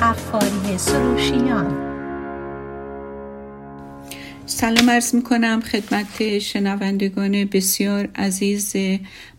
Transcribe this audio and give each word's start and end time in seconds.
قفاری 0.00 0.78
سروشیان. 0.78 1.92
سلام 4.46 4.90
عرض 4.90 5.14
می 5.14 5.22
کنم 5.22 5.60
خدمت 5.60 6.38
شنوندگان 6.38 7.44
بسیار 7.44 8.08
عزیز 8.14 8.76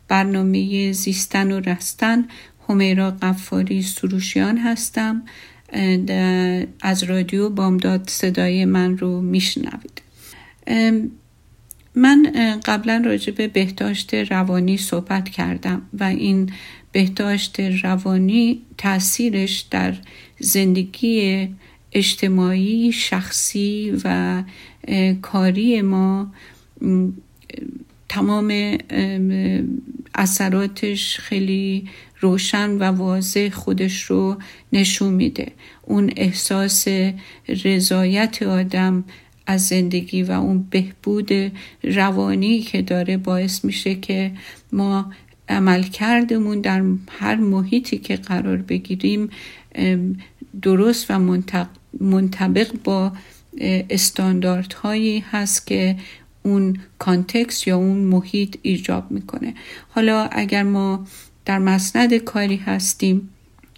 برنامه 0.07 0.91
زیستن 0.91 1.51
و 1.51 1.59
رستن. 1.59 2.25
همیرا 2.69 3.11
قفاری 3.11 3.81
سروشیان 3.81 4.57
هستم. 4.57 5.23
از 6.81 7.04
رادیو 7.04 7.49
بامداد 7.49 8.09
صدای 8.09 8.65
من 8.65 8.97
رو 8.97 9.21
میشنوید. 9.21 10.01
من 11.95 12.31
قبلا 12.65 13.04
راجع 13.05 13.33
به 13.33 13.47
بهداشت 13.47 14.14
روانی 14.14 14.78
صحبت 14.78 15.29
کردم 15.29 15.81
و 16.00 16.04
این 16.04 16.51
بهداشت 16.93 17.60
روانی 17.60 18.61
تاثیرش 18.78 19.61
در 19.71 19.96
زندگی 20.39 21.47
اجتماعی 21.92 22.92
شخصی 22.92 24.01
و 24.04 24.43
کاری 25.21 25.82
ما 25.82 26.34
تمام 28.10 28.78
اثراتش 30.15 31.20
خیلی 31.20 31.89
روشن 32.20 32.70
و 32.70 32.84
واضح 32.84 33.50
خودش 33.50 34.03
رو 34.03 34.38
نشون 34.73 35.14
میده. 35.14 35.52
اون 35.81 36.14
احساس 36.16 36.88
رضایت 37.48 38.44
آدم 38.44 39.03
از 39.45 39.67
زندگی 39.67 40.23
و 40.23 40.31
اون 40.31 40.67
بهبود 40.70 41.31
روانی 41.84 42.59
که 42.59 42.81
داره 42.81 43.17
باعث 43.17 43.66
میشه 43.66 43.95
که 43.95 44.31
ما 44.72 45.14
عمل 45.49 45.83
کردمون 45.83 46.61
در 46.61 46.83
هر 47.09 47.36
محیطی 47.36 47.97
که 47.97 48.16
قرار 48.16 48.58
بگیریم 48.58 49.30
درست 50.61 51.05
و 51.09 51.19
منطبق 51.99 52.72
با 52.83 53.11
استانداردهایی 53.89 55.23
هست 55.31 55.67
که 55.67 55.95
اون 56.44 56.77
کانتکس 56.99 57.67
یا 57.67 57.77
اون 57.77 57.97
محیط 57.97 58.58
ایجاب 58.61 59.11
می‌کنه. 59.11 59.53
حالا 59.89 60.30
اگر 60.31 60.64
ما 60.64 61.08
در 61.45 61.59
مسند 61.59 62.14
کاری 62.14 62.55
هستیم 62.55 63.30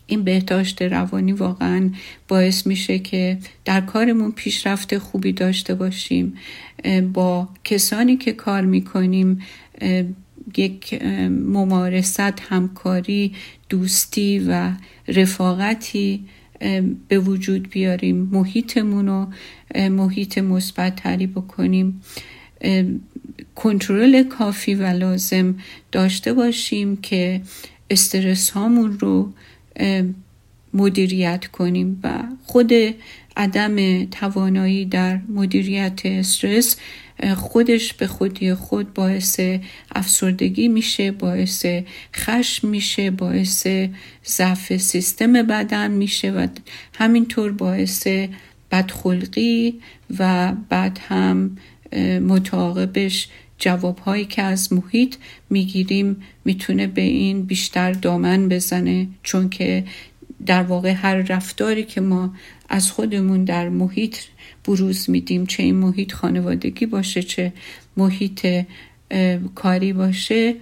این 0.07 0.23
بهداشت 0.23 0.81
روانی 0.81 1.31
واقعا 1.31 1.89
باعث 2.27 2.67
میشه 2.67 2.99
که 2.99 3.37
در 3.65 3.81
کارمون 3.81 4.31
پیشرفت 4.31 4.97
خوبی 4.97 5.33
داشته 5.33 5.75
باشیم 5.75 6.33
با 7.13 7.49
کسانی 7.63 8.17
که 8.17 8.33
کار 8.33 8.61
می‌کنیم 8.61 9.41
یک 10.57 11.03
ممارست 11.29 12.19
همکاری 12.19 13.33
دوستی 13.69 14.39
و 14.39 14.71
رفاقتی 15.07 16.25
به 17.07 17.19
وجود 17.19 17.69
بیاریم. 17.69 18.29
محیطمون 18.31 19.07
رو 19.07 19.27
محیط 19.89 20.37
مثبتتری 20.37 21.27
بکنیم. 21.27 22.01
کنترل 23.55 24.23
کافی 24.23 24.75
و 24.75 24.83
لازم 24.83 25.55
داشته 25.91 26.33
باشیم 26.33 26.97
که 26.97 27.41
استرس 27.89 28.49
هامون 28.49 28.99
رو 28.99 29.33
مدیریت 30.73 31.45
کنیم 31.47 31.99
و 32.03 32.23
خود 32.43 32.71
عدم 33.37 34.05
توانایی 34.05 34.85
در 34.85 35.19
مدیریت 35.29 36.01
استرس 36.05 36.77
خودش 37.37 37.93
به 37.93 38.07
خودی 38.07 38.53
خود 38.53 38.93
باعث 38.93 39.39
افسردگی 39.95 40.67
میشه 40.67 41.11
باعث 41.11 41.65
خشم 42.15 42.67
میشه 42.67 43.11
باعث 43.11 43.67
ضعف 44.25 44.77
سیستم 44.77 45.33
بدن 45.33 45.91
میشه 45.91 46.31
و 46.31 46.47
همینطور 46.93 47.51
باعث 47.51 48.07
بدخلقی 48.71 49.79
و 50.19 50.53
بعد 50.69 50.99
هم 51.07 51.57
متعاقبش 52.21 53.27
جوابهایی 53.57 54.25
که 54.25 54.41
از 54.41 54.73
محیط 54.73 55.15
می‌گیریم 55.49 56.23
می‌تونه 56.45 56.87
به 56.87 57.01
این 57.01 57.41
بیشتر 57.43 57.91
دامن 57.91 58.49
بزنه. 58.49 59.07
چون 59.23 59.49
که 59.49 59.83
در 60.45 60.63
واقع 60.63 60.91
هر 60.91 61.15
رفتاری 61.15 61.83
که 61.83 62.01
ما 62.01 62.33
از 62.69 62.91
خودمون 62.91 63.43
در 63.43 63.69
محیط 63.69 64.17
بروز 64.67 65.09
میدیم 65.09 65.45
چه 65.45 65.63
این 65.63 65.75
محیط 65.75 66.13
خانوادگی 66.13 66.85
باشه 66.85 67.23
چه 67.23 67.53
محیط 67.97 68.47
کاری 69.55 69.93
باشه 69.93 70.55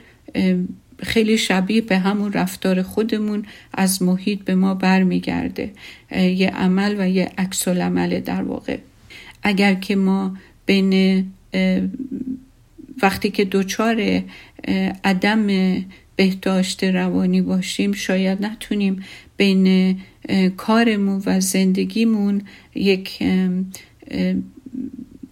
خیلی 0.99 1.37
شبیه 1.37 1.81
به 1.81 1.97
همون 1.97 2.33
رفتار 2.33 2.81
خودمون 2.81 3.45
از 3.73 4.01
محیط 4.01 4.39
به 4.39 4.55
ما 4.55 4.73
برمیگرده. 4.73 5.71
یه 6.11 6.49
عمل 6.49 6.95
و 6.99 7.09
یه 7.09 7.31
عکس 7.37 7.67
عمل 7.67 8.19
در 8.19 8.41
واقع. 8.43 8.77
اگر 9.43 9.73
که 9.73 9.95
ما 9.95 10.37
بین 10.65 11.25
وقتی 13.01 13.29
که 13.29 13.45
دچار 13.45 14.23
عدم 15.03 15.47
بهداشت 16.15 16.83
روانی 16.83 17.41
باشیم 17.41 17.91
شاید 17.91 18.45
نتونیم 18.45 19.03
بین 19.37 19.97
کارمون 20.57 21.23
و 21.25 21.39
زندگیمون 21.39 22.41
یک 22.75 23.23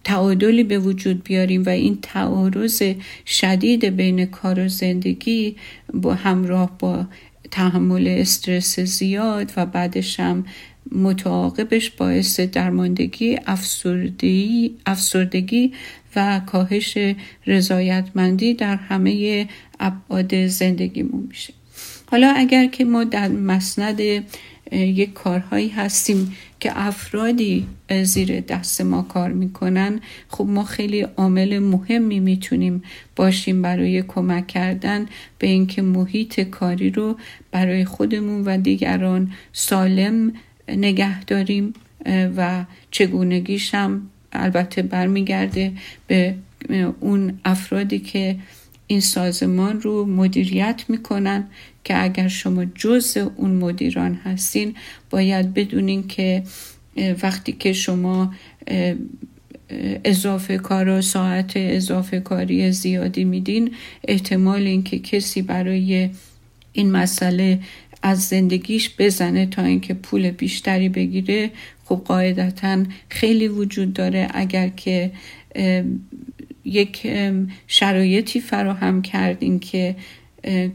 تعادلی 0.04 0.64
به 0.64 0.78
وجود 0.78 1.24
بیاریم 1.24 1.62
و 1.62 1.68
این 1.68 1.98
تعارض 2.02 2.82
شدید 3.26 3.84
بین 3.84 4.26
کار 4.26 4.64
و 4.64 4.68
زندگی 4.68 5.56
با 5.94 6.14
همراه 6.14 6.78
با 6.78 7.06
تحمل 7.50 8.08
استرس 8.08 8.80
زیاد 8.80 9.52
و 9.56 9.66
بعدش 9.66 10.20
هم 10.20 10.44
متعاقبش 10.92 11.90
باعث 11.90 12.40
درماندگی 12.40 13.38
افسردگی, 13.46 14.76
افسردگی 14.86 15.72
و 16.16 16.40
کاهش 16.46 16.98
رضایتمندی 17.46 18.54
در 18.54 18.76
همه 18.76 19.48
ابعاد 19.80 20.46
زندگیمون 20.46 21.26
میشه. 21.28 21.52
حالا 22.06 22.32
اگر 22.36 22.66
که 22.66 22.84
ما 22.84 23.04
در 23.04 23.28
مسند 23.28 24.00
یک 24.72 25.12
کارهایی 25.12 25.68
هستیم 25.68 26.36
که 26.60 26.72
افرادی 26.74 27.66
زیر 28.02 28.40
دست 28.40 28.80
ما 28.80 29.02
کار 29.02 29.32
می‌کنن. 29.32 30.00
خب 30.28 30.44
ما 30.44 30.64
خیلی 30.64 31.00
عامل 31.00 31.58
مهمی 31.58 32.20
می‌تونیم 32.20 32.82
باشیم 33.16 33.62
برای 33.62 34.02
کمک 34.02 34.46
کردن 34.46 35.06
به 35.38 35.46
اینکه 35.46 35.82
محیط 35.82 36.40
کاری 36.40 36.90
رو 36.90 37.16
برای 37.50 37.84
خودمون 37.84 38.44
و 38.44 38.58
دیگران 38.58 39.32
سالم 39.52 40.32
نگه 40.68 41.24
داریم 41.24 41.74
و 42.36 42.64
چگونگیش 42.90 43.74
هم 43.74 44.10
البته 44.32 44.82
برمیگرده 44.82 45.72
به 46.06 46.34
اون 47.00 47.40
افرادی 47.44 47.98
که 47.98 48.36
این 48.92 49.00
سازمان 49.00 49.80
رو 49.80 50.04
مدیریت 50.06 50.84
می‌کنن 50.88 51.44
که 51.84 52.02
اگر 52.02 52.28
شما 52.28 52.64
جز 52.64 53.18
اون 53.36 53.50
مدیران 53.50 54.14
هستین 54.14 54.74
باید 55.10 55.54
بدونین 55.54 56.06
که 56.08 56.42
وقتی 57.22 57.52
که 57.52 57.72
شما 57.72 58.34
اضافه 60.04 60.58
کار 60.58 60.88
و 60.88 61.02
ساعت 61.02 61.52
اضافه 61.56 62.20
کاری 62.20 62.72
زیادی 62.72 63.24
میدین 63.24 63.70
احتمال 64.08 64.62
اینکه 64.62 64.98
کسی 64.98 65.42
برای 65.42 66.10
این 66.72 66.90
مسئله 66.90 67.60
از 68.02 68.22
زندگیش 68.28 68.90
بزنه 68.98 69.46
تا 69.46 69.62
اینکه 69.62 69.94
پول 69.94 70.30
بیشتری 70.30 70.88
بگیره 70.88 71.50
خب 71.84 72.02
قاعدتا 72.04 72.84
خیلی 73.08 73.48
وجود 73.48 73.92
داره. 73.92 74.28
اگر 74.34 74.68
که 74.68 75.12
یک 76.64 77.06
شرایطی 77.66 78.40
فراهم 78.40 79.02
کردین 79.02 79.58
که 79.58 79.96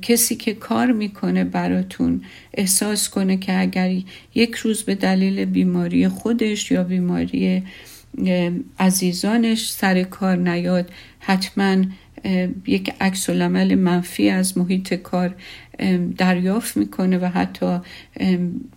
کسی 0.01 0.35
که 0.35 0.53
کار 0.53 0.91
می‌کنه 0.91 1.43
براتون 1.43 2.21
احساس 2.53 3.09
کنه 3.09 3.37
که 3.37 3.61
اگر 3.61 4.01
یک 4.35 4.55
روز 4.55 4.83
به 4.83 4.95
دلیل 4.95 5.45
بیماری 5.45 6.07
خودش 6.07 6.71
یا 6.71 6.83
بیماری 6.83 7.63
عزیزانش 8.79 9.71
سر 9.71 10.03
کار 10.03 10.35
نیاد 10.35 10.91
حتما 11.19 11.85
یک 12.67 12.93
عکس 13.01 13.29
منفی 13.29 14.29
از 14.29 14.57
محیط 14.57 14.93
کار 14.93 15.35
دریافت 16.17 16.77
می‌کنه 16.77 17.17
و 17.17 17.25
حتی 17.25 17.77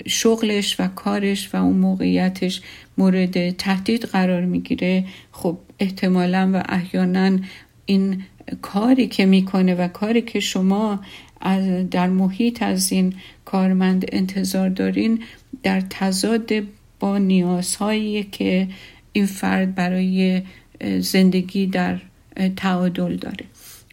شغلش 0.07 0.81
و 0.81 0.89
کارش 0.89 1.55
و 1.55 1.57
اون 1.57 1.77
موقعیتش 1.77 2.63
مورد 2.99 3.51
تهدید 3.51 4.05
قرار 4.05 4.45
می‌گیره. 4.45 5.05
خب 5.33 5.59
احتمالا 5.79 6.51
و 6.55 6.63
احیانا 6.69 7.39
این 7.87 8.23
کاری 8.63 9.07
که 9.07 9.27
می‌کنه 9.27 9.75
و 9.75 9.89
کاری 9.89 10.23
که 10.23 10.41
شما 10.41 11.01
در 11.91 12.09
محیط 12.09 12.63
از 12.63 12.93
این 12.93 13.15
کارمند 13.45 14.05
انتظار 14.13 14.69
دارین 14.69 15.23
در 15.63 15.81
تضاد 15.91 16.51
با 17.01 17.19
نیازهایی 17.19 18.23
که 18.23 18.69
این 19.13 19.27
فرد 19.27 19.75
برای 19.75 20.43
زندگی 21.01 21.67
در 21.67 21.99
تعادل 22.49 23.17
داره. 23.17 23.45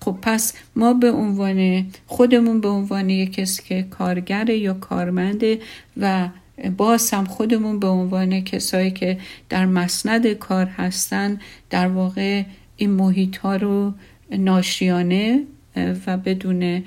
خب 0.02 0.18
پس 0.22 0.54
ما 0.76 0.94
به 0.94 1.12
عنوان 1.12 1.86
خودمون 2.08 2.62
به 2.62 2.68
عنوان 2.68 3.10
یک 3.10 3.34
کسی 3.34 3.64
که 3.64 3.84
کارگر 3.90 4.50
یا 4.50 4.74
کارمنده 4.74 5.60
و 5.98 6.30
باز 6.78 7.12
هم 7.12 7.26
خودمون 7.26 7.80
به 7.80 7.88
عنوان 7.88 8.42
کسایی 8.42 8.92
که 8.92 9.18
در 9.50 9.66
مسند 9.66 10.34
کار 10.34 10.66
هستن 10.66 11.40
در 11.70 11.88
واقع 11.88 12.44
این 12.78 12.90
محیط 12.90 13.38
ها 13.38 13.56
رو 13.56 13.94
ناشیانه 14.32 15.44
و 16.08 16.18
بدون 16.18 16.84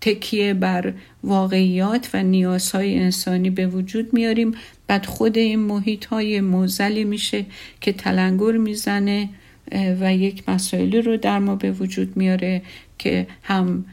تکیه 0.00 0.54
بر 0.54 0.92
واقعیات 1.22 2.10
و 2.14 2.22
نیازهای 2.22 2.98
انسانی 2.98 3.50
به 3.50 3.66
وجود 3.66 4.14
میاریم. 4.14 4.54
بعد 4.86 5.06
خود 5.06 5.38
این 5.38 5.60
محیط 5.60 6.04
های 6.04 6.40
موزلی 6.40 7.04
میشه 7.04 7.46
که 7.80 7.92
تلنگر 7.92 8.52
می‌زنه. 8.52 9.28
و 9.72 10.14
یک 10.14 10.48
مسائلی 10.48 11.02
رو 11.02 11.16
در 11.16 11.38
ما 11.38 11.56
به 11.56 11.72
وجود 11.72 12.16
میاره 12.16 12.62
که 12.98 13.26
هم 13.42 13.84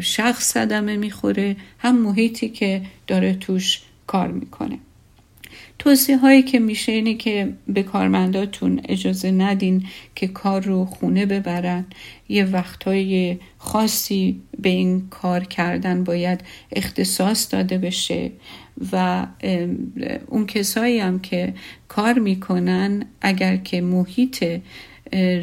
شخص 0.00 0.52
صدمه 0.52 0.96
می‌خوره 0.96 1.56
هم 1.78 1.98
محیطی 1.98 2.48
که 2.48 2.82
داره 3.06 3.34
توش 3.34 3.80
کار 4.06 4.28
می‌کنه. 4.28 4.78
توصیه 5.78 6.16
هایی 6.16 6.42
که 6.42 6.58
میشه 6.58 6.92
اینه 6.92 7.14
که 7.14 7.52
به 7.68 7.82
کارمنداتون 7.82 8.80
اجازه 8.88 9.30
ندین 9.30 9.86
که 10.14 10.26
کار 10.28 10.60
رو 10.60 10.84
خونه 10.84 11.26
ببرن. 11.26 11.84
یه 12.28 12.44
وقتهای 12.44 13.38
خاصی 13.58 14.40
به 14.60 14.68
این 14.68 15.08
کار 15.10 15.44
کردن 15.44 16.04
باید 16.04 16.40
اختصاص 16.72 17.52
داده 17.52 17.78
بشه 17.78 18.30
و 18.92 19.26
اون 20.26 20.46
کسایی 20.46 20.98
هم 20.98 21.20
که 21.20 21.54
کار 21.88 22.18
می‌کنن 22.18 23.04
اگر 23.20 23.56
که 23.56 23.80
محیط 23.80 24.44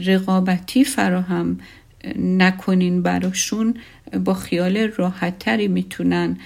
رقابتی 0.05 0.83
فراهم 0.83 1.59
نکنین 2.19 3.01
براشون 3.01 3.73
با 4.25 4.33
خیال 4.33 4.77
راحتتری 4.77 5.67
می‌تونن 5.67 6.37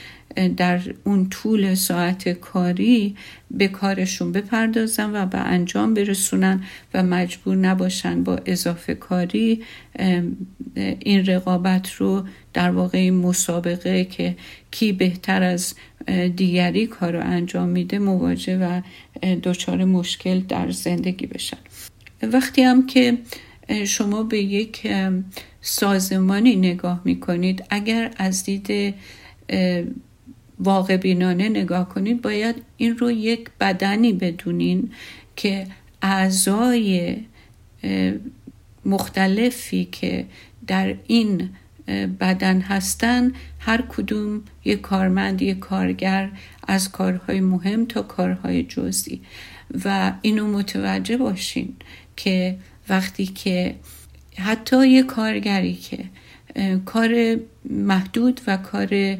در 0.58 0.82
اون 1.04 1.30
طول 1.30 1.76
ساعت 1.76 2.30
کاری 2.30 3.16
به 3.52 3.68
کارشون 3.68 4.32
بپردازن 4.32 5.16
و 5.16 5.26
به 5.26 5.38
انجام 5.38 5.94
برسونن 5.94 6.64
و 6.94 7.04
مجبور 7.04 7.56
نباشن 7.56 8.24
با 8.24 8.40
اضافه 8.46 8.96
کاری 8.96 9.64
این 11.00 11.26
رقابت 11.26 11.92
رو 11.92 12.24
در 12.54 12.72
واقع 12.72 13.10
مسابقه 13.10 14.06
که 14.06 14.36
کی 14.72 14.92
بهتر 14.92 15.44
از 15.44 15.76
دیگری 16.36 16.88
کار 16.88 17.12
رو 17.12 17.20
انجام 17.26 17.70
میده 17.70 18.00
مواجه 18.00 18.58
و 18.58 18.82
دچار 19.44 19.86
مشکل 19.86 20.40
در 20.40 20.72
زندگی 20.72 21.26
بشن. 21.26 21.58
وقتی 22.24 22.62
هم 22.62 22.86
که 22.86 23.18
شما 23.86 24.24
به 24.24 24.40
یک 24.40 24.88
سازمانی 25.62 26.56
نگاه 26.56 27.02
می‌کنید 27.06 27.64
اگر 27.70 28.12
از 28.18 28.44
دید 28.44 28.96
واقع 30.60 30.98
بینانه 30.98 31.50
نگاه 31.50 31.90
کنید 31.90 32.22
باید 32.22 32.56
این 32.78 32.98
رو 32.98 33.12
یک 33.12 33.50
بدنی 33.60 34.14
بدونین 34.14 34.92
که 35.36 35.68
اعضای 36.02 37.18
مختلفی 38.86 39.88
که 39.92 40.26
در 40.68 40.96
این 41.08 41.50
بدن 42.20 42.62
هستن 42.62 43.32
هر 43.60 43.82
کدوم 43.82 44.42
یک 44.66 44.82
کارمند 44.82 45.42
یک 45.42 45.60
کارگر 45.60 46.30
از 46.68 46.92
کارهای 46.92 47.40
مهم 47.40 47.86
تا 47.86 48.02
کارهای 48.02 48.64
جزئی. 48.64 49.22
و 49.86 50.14
اینو 50.22 50.48
متوجه 50.48 51.18
باشین 51.18 51.76
که 52.18 52.58
وقتی 52.90 53.26
که 53.26 53.76
حتی 54.38 54.90
یه 54.90 55.04
کارگری 55.04 55.74
که 55.74 56.06
کار 56.86 57.38
محدود 57.70 58.42
و 58.48 58.58
کار 58.58 59.18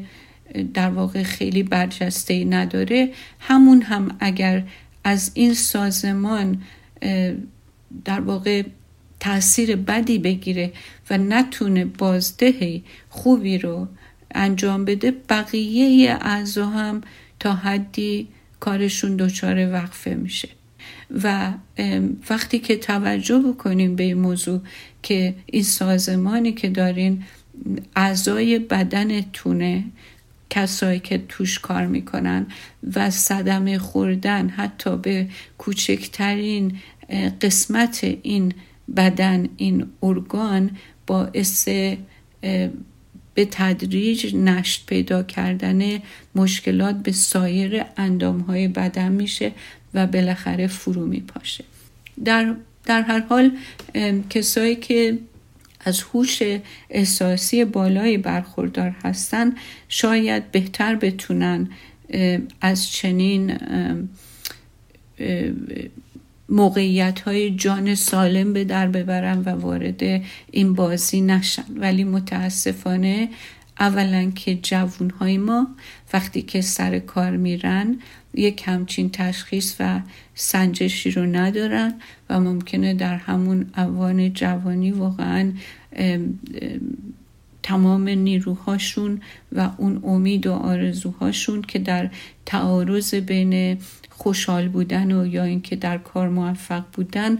در 0.74 0.90
واقع 0.90 1.22
خیلی 1.22 1.62
برجسته 1.62 2.44
نداره 2.44 3.12
همون 3.40 3.82
هم 3.82 4.16
اگر 4.20 4.62
از 5.04 5.30
این 5.34 5.54
سازمان 5.54 6.62
در 8.04 8.20
واقع 8.20 8.62
تاثیر 9.20 9.76
بدی 9.76 10.18
بگیره 10.18 10.72
و 11.10 11.18
نتونه 11.18 11.84
بازده 11.84 12.82
خوبی 13.08 13.58
رو 13.58 13.88
انجام 14.34 14.84
بده 14.84 15.10
بقیه 15.28 16.18
اعضا 16.20 16.66
هم 16.66 17.00
تا 17.40 17.54
حدی 17.54 18.28
کارشون 18.60 19.16
دچار 19.16 19.72
وقفه 19.72 20.14
میشه. 20.14 20.48
و 21.22 21.52
وقتی 22.30 22.58
که 22.58 22.76
توجه 22.76 23.38
بکنیم 23.38 23.96
به 23.96 24.04
این 24.04 24.18
موضوع 24.18 24.60
که 25.02 25.34
این 25.46 25.62
سازمانی 25.62 26.52
که 26.52 26.68
دارین 26.68 27.24
اعضای 27.96 28.58
بدنتونه 28.58 29.84
کسایی 30.50 31.00
که 31.00 31.22
توش 31.28 31.58
کار 31.58 31.86
می‌کنن 31.86 32.46
و 32.94 33.10
صدمه 33.10 33.78
خوردن 33.78 34.48
حتی 34.48 34.96
به 34.96 35.28
کوچکترین 35.58 36.78
قسمت 37.40 38.04
این 38.22 38.52
بدن 38.96 39.48
این 39.56 39.86
ارگان 40.02 40.70
باعث 41.06 41.68
به 43.34 43.44
تدریج 43.50 44.34
نشت 44.36 44.86
پیدا 44.86 45.22
کردن 45.22 45.98
مشکلات 46.34 46.94
به 47.02 47.12
سایر 47.12 47.84
اندام 47.96 48.40
های 48.40 48.68
بدن 48.68 49.12
میشه 49.12 49.52
و 49.94 50.06
بالاخره 50.06 50.66
فرو 50.66 51.06
میپاشه. 51.06 51.64
در, 52.24 52.54
در 52.84 53.02
هر 53.02 53.20
حال 53.20 53.50
کسایی 54.30 54.76
که 54.76 55.18
از 55.84 56.02
هوش 56.02 56.42
احساسی 56.90 57.64
بالایی 57.64 58.18
برخوردار 58.18 58.96
هستن 59.04 59.52
شاید 59.88 60.50
بهتر 60.50 60.94
بتونن 60.94 61.68
از 62.60 62.90
چنین 62.90 63.58
موقعیت 66.48 67.20
های 67.20 67.50
جان 67.50 67.94
سالم 67.94 68.52
به 68.52 68.64
در 68.64 68.88
ببرن 68.88 69.38
و 69.38 69.48
وارد 69.48 70.22
این 70.50 70.74
بازی 70.74 71.20
نشن. 71.20 71.64
ولی 71.76 72.04
متاسفانه 72.04 73.28
اولا 73.80 74.30
که 74.30 74.54
جوون 74.54 75.10
های 75.10 75.38
ما 75.38 75.68
وقتی 76.12 76.42
که 76.42 76.60
سر 76.60 76.98
کار 76.98 77.30
میرن 77.30 77.98
یک 78.34 78.62
همچین 78.66 79.10
تشخیص 79.10 79.76
و 79.80 80.00
سنجشی 80.34 81.10
رو 81.10 81.26
ندارن 81.26 81.94
و 82.30 82.40
ممکنه 82.40 82.94
در 82.94 83.14
همون 83.14 83.70
اوان 83.76 84.32
جوانی 84.32 84.90
واقعا 84.92 85.52
تمام 87.62 88.08
نیروهاشون 88.08 89.20
و 89.52 89.70
اون 89.78 90.00
امید 90.04 90.46
و 90.46 90.52
آرزوهاشون 90.52 91.62
که 91.62 91.78
در 91.78 92.10
تعارض 92.46 93.14
بین 93.14 93.78
خوشحال 94.10 94.68
بودن 94.68 95.12
و 95.12 95.26
یا 95.26 95.44
اینکه 95.44 95.76
در 95.76 95.98
کار 95.98 96.28
موفق 96.28 96.84
بودن 96.92 97.38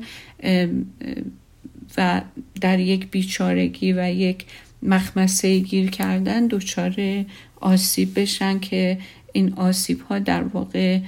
و 1.96 2.22
در 2.60 2.78
یک 2.78 3.10
بیچارگی 3.10 3.92
و 3.92 4.10
یک 4.10 4.44
مخمسه 4.82 5.58
گیر 5.58 5.90
کردن 5.90 6.46
دچار 6.46 7.24
آسیب 7.60 8.20
بشن 8.20 8.58
که 8.58 8.98
این 9.34 9.52
آسیب 9.52 10.00
ها 10.00 10.18
در 10.18 10.42
واقع 10.42 11.00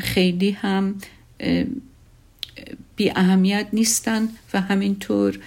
خیلی 0.00 0.50
هم 0.50 0.94
بی 2.96 3.10
اهمیت 3.10 3.66
نیستن 3.72 4.28
و 4.54 4.60
همینطور 4.60 5.38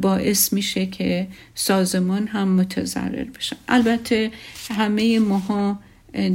باعث 0.00 0.52
میشه 0.52 0.86
که 0.86 1.26
سازمان 1.54 2.26
هم 2.26 2.48
متضرر 2.48 3.24
بشن 3.24 3.56
البته 3.68 4.30
همه 4.70 5.18
ماها 5.18 5.78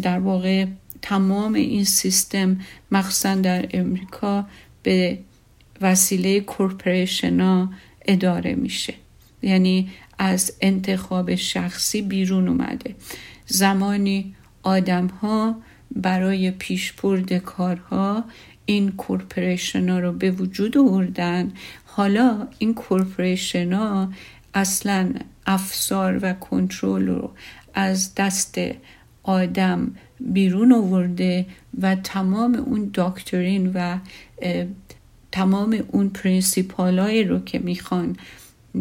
در 0.01 0.19
واقع 0.19 0.65
تمام 1.01 1.53
این 1.53 1.83
سیستم 1.83 2.59
مخصوصا 2.91 3.35
در 3.35 3.69
امریکا 3.73 4.45
به 4.83 5.19
وسیله 5.81 6.39
کورپریشن 6.39 7.69
اداره 8.05 8.55
میشه. 8.55 8.93
یعنی 9.41 9.89
از 10.17 10.53
انتخاب 10.61 11.35
شخصی 11.35 12.01
بیرون 12.01 12.47
اومده. 12.47 12.95
زمانی 13.45 14.35
آدم 14.63 15.07
ها 15.07 15.55
برای 15.95 16.51
پیشبرد 16.51 17.37
کارها 17.37 18.23
این 18.65 18.91
corporation 18.91 19.89
ها 19.89 19.99
رو 19.99 20.11
به 20.11 20.31
وجود 20.31 20.77
آوردن. 20.77 21.51
حالا 21.85 22.47
این 22.57 22.73
corporation 22.73 23.73
ها 23.73 24.09
اصلا 24.53 25.13
افسار 25.45 26.19
و 26.21 26.33
کنترل 26.33 27.07
رو 27.07 27.31
از 27.73 28.15
دست 28.15 28.57
آدم 29.23 29.91
بیرون 30.19 30.71
آورده 30.73 31.45
و 31.81 31.95
تمام 31.95 32.55
اون 32.55 32.89
doctrine 32.93 33.71
و 33.73 33.97
تمام 35.31 35.83
اون 35.87 36.09
principle 36.09 37.02
ایی 37.02 37.23
رو 37.23 37.39
که 37.39 37.59
می‌خوان 37.59 38.15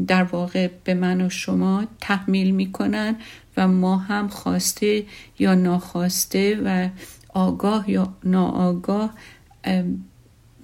در 0.06 0.23
واقع 0.23 0.68
به 0.85 0.94
من 0.94 1.20
و 1.20 1.30
شما 1.30 1.85
تحمیل 2.00 2.50
می‌کنن 2.50 3.16
و 3.58 3.68
ما 3.68 3.96
هم 3.96 4.28
خواسته 4.28 5.04
یا 5.38 5.54
ناخواسته 5.54 6.60
و 6.64 6.88
آگاه 7.34 7.90
یا 7.90 8.14
ناآگاه 8.24 9.14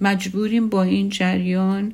مجبوریم 0.01 0.69
با 0.69 0.83
این 0.83 1.09
جریان 1.09 1.93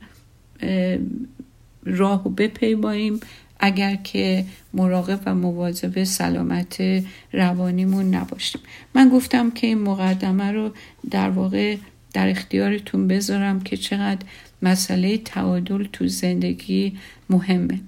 راه 1.86 2.27
و 2.27 2.29
بپیماییم. 2.29 3.20
اگر 3.60 3.96
که 3.96 4.46
مراقب 4.74 5.20
و 5.25 5.36
مواظب 5.36 6.03
سلامت 6.03 7.03
روانیمون 7.34 8.15
نباشیم. 8.15 8.62
من 8.96 9.10
گفتم 9.10 9.51
که 9.51 9.67
این 9.67 9.81
مقدمه 9.81 10.51
رو 10.51 10.72
در 11.12 11.29
واقع 11.29 11.77
در 12.13 12.29
اختیارتون 12.29 13.08
بذارم 13.08 13.62
که 13.62 13.77
چقدر 13.77 14.25
مسئله 14.62 15.17
تعادل 15.17 15.84
تو 15.84 16.08
زندگی 16.08 16.98
مهمه. 17.29 17.79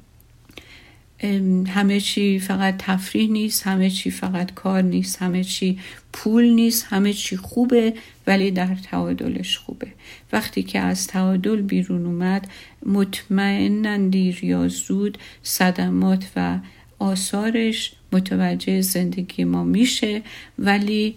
همه 1.67 1.99
چی 1.99 2.39
فقط 2.39 2.75
تفریح 2.77 3.31
نیست 3.31 3.67
همه 3.67 3.89
چی 3.89 4.11
فقط 4.11 4.53
کار 4.53 4.81
نیست 4.81 5.21
همه 5.21 5.43
چی 5.43 5.79
پول 6.13 6.45
نیست 6.45 6.85
همه 6.89 7.13
چی 7.13 7.37
خوبه 7.37 7.93
ولی 8.27 8.51
در 8.51 8.75
تعادلش 8.91 9.57
خوبه. 9.57 9.87
وقتی 10.33 10.63
که 10.63 10.79
از 10.79 11.07
تعادل 11.07 11.61
بیرون 11.61 12.05
اومد 12.05 12.47
مطمئنا 12.85 13.97
دیر 13.97 14.45
یا 14.45 14.67
زود 14.67 15.17
صدمات 15.43 16.25
و 16.35 16.59
آثارش 16.99 17.93
متوجه 18.11 18.81
زندگی 18.81 19.43
ما 19.43 19.63
میشه 19.63 20.21
ولی 20.59 21.15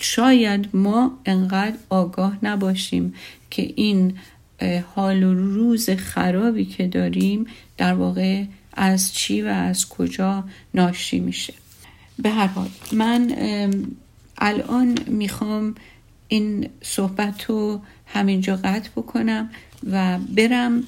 شاید 0.00 0.68
ما 0.74 1.18
انقدر 1.26 1.76
آگاه 1.88 2.38
نباشیم 2.42 3.14
که 3.50 3.72
این 3.76 4.14
حال 4.94 5.22
و 5.22 5.34
روز 5.34 5.90
خرابی 5.90 6.64
که 6.64 6.86
داریم 6.86 7.46
در 7.76 7.94
واقع 7.94 8.44
از 8.82 9.14
چی 9.14 9.42
و 9.42 9.46
از 9.46 9.88
کجا 9.88 10.44
ناشی 10.74 11.20
میشه. 11.20 11.54
به 12.18 12.30
هر 12.30 12.46
حال 12.46 12.68
من 12.92 13.36
الان 14.38 14.98
می‌خوام 15.06 15.74
این 16.28 16.68
صحبت 16.82 17.44
رو 17.44 17.80
همینجا 18.06 18.56
قطع 18.56 18.88
بکنم 18.96 19.50
و 19.90 20.18
برم 20.18 20.82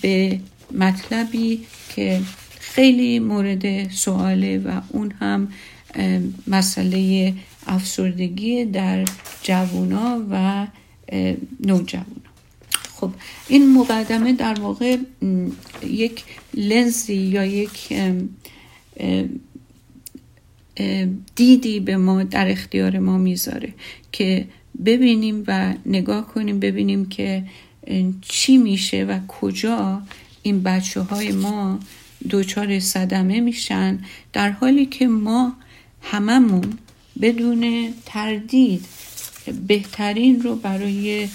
به 0.00 0.40
مطلبی 0.74 1.66
که 1.94 2.20
خیلی 2.60 3.18
مورد 3.18 3.90
سواله 3.90 4.58
و 4.58 4.80
اون 4.88 5.12
هم 5.20 5.48
مسئله 6.46 7.34
افسردگی 7.66 8.64
در 8.64 9.04
جوونا 9.42 10.22
و 10.30 10.66
نوجوانا 11.60 12.27
خب 13.00 13.10
این 13.48 13.74
مقدمه 13.74 14.32
در 14.32 14.60
واقع 14.60 14.96
یک 15.86 16.24
لنزی 16.54 17.14
یا 17.14 17.44
یک 17.44 17.92
دیدی 21.34 21.80
به 21.80 21.96
ما 21.96 22.22
در 22.22 22.50
اختیار 22.50 22.98
ما 22.98 23.18
می‌ذاره 23.18 23.74
که 24.12 24.46
ببینیم 24.84 25.44
و 25.46 25.74
نگاه 25.86 26.26
کنیم 26.26 26.60
ببینیم 26.60 27.08
که 27.08 27.44
چی 28.20 28.56
میشه 28.56 29.04
و 29.04 29.18
کجا 29.28 30.02
این 30.42 30.62
بچه 30.62 31.00
های 31.00 31.32
ما 31.32 31.78
دچار 32.30 32.80
صدمه 32.80 33.40
میشن 33.40 33.98
در 34.32 34.50
حالی 34.50 34.86
که 34.86 35.08
ما 35.08 35.52
هممون 36.02 36.78
بدون 37.20 37.94
تردید 38.06 38.84
بهترین 39.66 40.42
رو 40.42 40.56
برای 40.56 41.28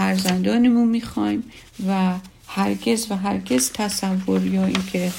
فرزندانمون 0.00 0.88
می‌خوایم 0.88 1.42
و 1.86 2.14
هرگز 2.46 3.06
و 3.10 3.16
هرگز 3.16 3.70
تصور 3.74 4.46
یا 4.46 4.66
اینکه 4.66 5.12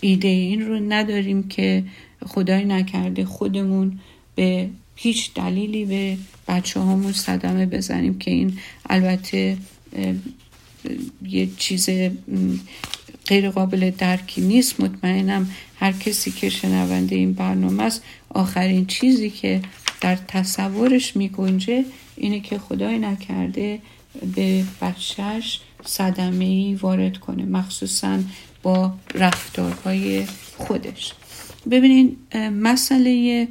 ایده 0.00 0.28
این 0.28 0.66
رو 0.66 0.80
نداریم 0.88 1.48
که 1.48 1.84
خدای 2.26 2.64
نکرده 2.64 3.24
خودمون 3.24 3.98
به 4.34 4.68
هیچ 4.96 5.34
دلیلی 5.34 5.84
به 5.84 6.16
بچه 6.48 6.80
هامون 6.80 7.12
صدمه 7.12 7.66
بزنیم 7.66 8.18
که 8.18 8.30
این 8.30 8.58
البته 8.90 9.56
یه 11.28 11.48
چیز 11.58 11.90
غیر 13.26 13.50
قابل 13.50 13.90
درکی 13.98 14.40
نیست. 14.40 14.80
مطمئنم 14.80 15.50
هر 15.76 15.92
کسی 15.92 16.30
که 16.30 16.48
شنونده 16.48 17.16
این 17.16 17.32
برنامه 17.32 17.82
است 17.82 18.02
آخرین 18.28 18.86
چیزی 18.86 19.30
که 19.30 19.62
در 20.00 20.16
تصورش 20.28 21.16
میگنجه 21.16 21.84
اینه 22.22 22.40
که 22.40 22.58
خدای 22.58 22.98
نکرده 22.98 23.80
به 24.34 24.64
بچهش 24.82 25.60
صدمه 25.84 26.44
ای 26.44 26.74
وارد 26.74 27.18
کنه 27.18 27.44
مخصوصا 27.44 28.18
با 28.62 28.92
رفتارهای 29.14 30.26
خودش. 30.56 31.12
ببینین 31.70 32.16
مسئله 32.52 33.48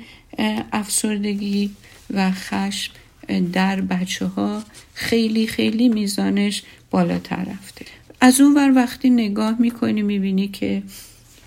افسردگی 0.72 1.70
و 2.14 2.32
خشم 2.32 2.92
در 3.54 3.82
بچه 3.82 4.26
ها 4.26 4.64
خیلی 4.94 5.48
خیلی 5.48 5.90
میزانش 5.90 6.64
بالاتر 6.92 7.44
رفته. 7.44 7.86
از 8.22 8.42
اون 8.42 8.54
ور 8.54 8.76
وقتی 8.76 9.10
نگاه 9.10 9.62
می‌کنی 9.62 10.02
می‌بینی 10.02 10.48
که 10.48 10.84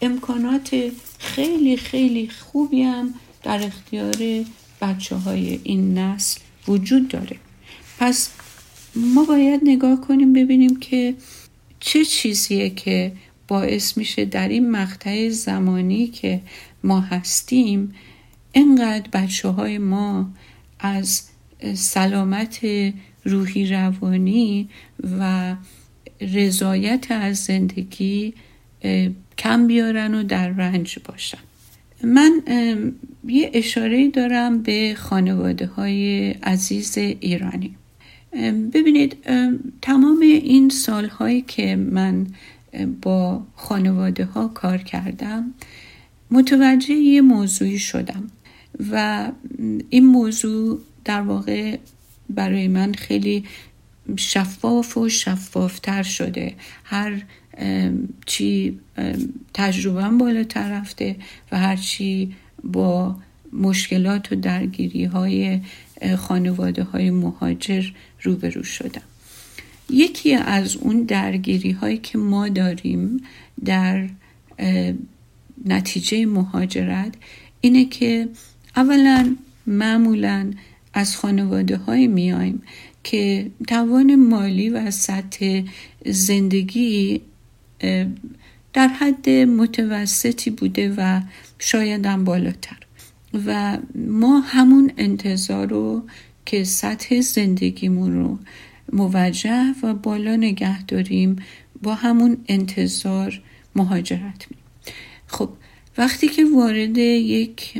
امکانات 0.02 0.76
خیلی 1.18 1.76
خیلی 1.76 2.28
خوبی 2.28 2.82
هم 2.82 3.14
در 3.42 3.66
اختیار 3.66 4.44
بچه 4.80 5.16
های 5.16 5.60
این 5.62 5.98
نسل 5.98 6.40
وجود 6.68 7.08
داره. 7.08 7.36
پس 7.98 8.30
ما 8.96 9.24
باید 9.24 9.60
نگاه 9.64 10.00
کنیم 10.00 10.32
ببینیم 10.32 10.76
که 10.76 11.14
چه 11.80 12.04
چیزیه 12.04 12.70
که 12.70 13.12
باعث 13.48 13.96
میشه 13.96 14.24
در 14.24 14.48
این 14.48 14.70
مقطع 14.70 15.28
زمانی 15.28 16.06
که 16.06 16.40
ما 16.84 17.00
هستیم 17.00 17.94
انقدر 18.54 19.10
بچه 19.12 19.48
های 19.48 19.78
ما 19.78 20.30
از 20.78 21.22
سلامت 21.74 22.66
روحی 23.24 23.66
روانی 23.66 24.68
و 25.20 25.54
رضایت 26.20 27.10
از 27.10 27.38
زندگی 27.38 28.34
کم 29.38 29.66
بیارن 29.66 30.14
و 30.14 30.22
در 30.22 30.48
رنج 30.48 30.98
باشن. 31.04 31.38
من 32.04 32.42
یه 33.28 33.50
اشاره 33.54 34.10
دارم 34.10 34.62
به 34.62 34.94
خانواده 34.98 35.66
های 35.66 36.30
عزیز 36.30 36.98
ایرانی. 36.98 37.76
ببینید 38.72 39.16
تمام 39.82 40.20
این 40.20 40.68
سالهایی 40.68 41.42
که 41.42 41.76
من 41.76 42.26
با 43.02 43.42
خانواده 43.54 44.24
ها 44.24 44.48
کار 44.48 44.78
کردم 44.78 45.54
متوجه 46.30 46.94
یه 46.94 47.20
موضوعی 47.20 47.78
شدم 47.78 48.30
و 48.90 49.28
این 49.90 50.06
موضوع 50.06 50.80
در 51.04 51.20
واقع 51.20 51.78
برای 52.30 52.68
من 52.68 52.92
خیلی 52.92 53.44
شفاف 54.16 54.96
و 54.96 55.08
شفافتر 55.08 56.02
شده. 56.02 56.54
هر 56.84 57.22
چی 58.26 58.78
تجربهم 59.54 60.18
بالاتر 60.18 60.70
رفته 60.70 61.16
و 61.52 61.58
هر 61.58 61.76
چی 61.76 62.34
با 62.64 63.16
مشکلات 63.52 64.32
و 64.32 64.34
درگیری 64.34 65.04
های 65.04 65.60
خانواده 66.16 66.82
های 66.82 67.10
مهاجر 67.10 67.84
روبرو 68.22 68.62
شدم. 68.62 69.02
یکی 69.90 70.34
از 70.34 70.76
اون 70.76 71.02
درگیری 71.02 71.70
هایی 71.70 71.98
که 71.98 72.18
ما 72.18 72.48
داریم 72.48 73.20
در 73.64 74.08
نتیجه 75.64 76.26
مهاجرت 76.26 77.14
اینه 77.60 77.84
که 77.84 78.28
اولا 78.76 79.36
معمولا 79.66 80.50
از 80.94 81.16
خانواده 81.16 81.76
های 81.76 82.06
میایم 82.06 82.62
که 83.04 83.50
توان 83.68 84.16
مالی 84.16 84.68
و 84.68 84.90
سطح 84.90 85.62
زندگی 86.06 87.20
در 88.72 88.88
حد 88.88 89.30
متوسطی 89.30 90.50
بوده 90.50 90.94
و 90.96 91.20
شاید 91.58 92.06
هم 92.06 92.24
بالاتر. 92.24 92.76
و 93.46 93.78
ما 93.94 94.40
همون 94.40 94.92
انتظار 94.96 95.66
رو 95.66 96.02
که 96.46 96.64
سطح 96.64 97.20
زندگیمون 97.20 98.12
رو 98.12 98.38
موجه 98.92 99.74
و 99.82 99.94
بالا 99.94 100.36
نگه 100.36 100.82
داریم 100.82 101.36
با 101.82 101.94
همون 101.94 102.36
انتظار 102.48 103.42
مهاجرت 103.76 104.46
می 104.50 104.56
خب 105.26 105.50
وقتی 105.98 106.28
که 106.28 106.44
وارد 106.44 106.98
یک 106.98 107.76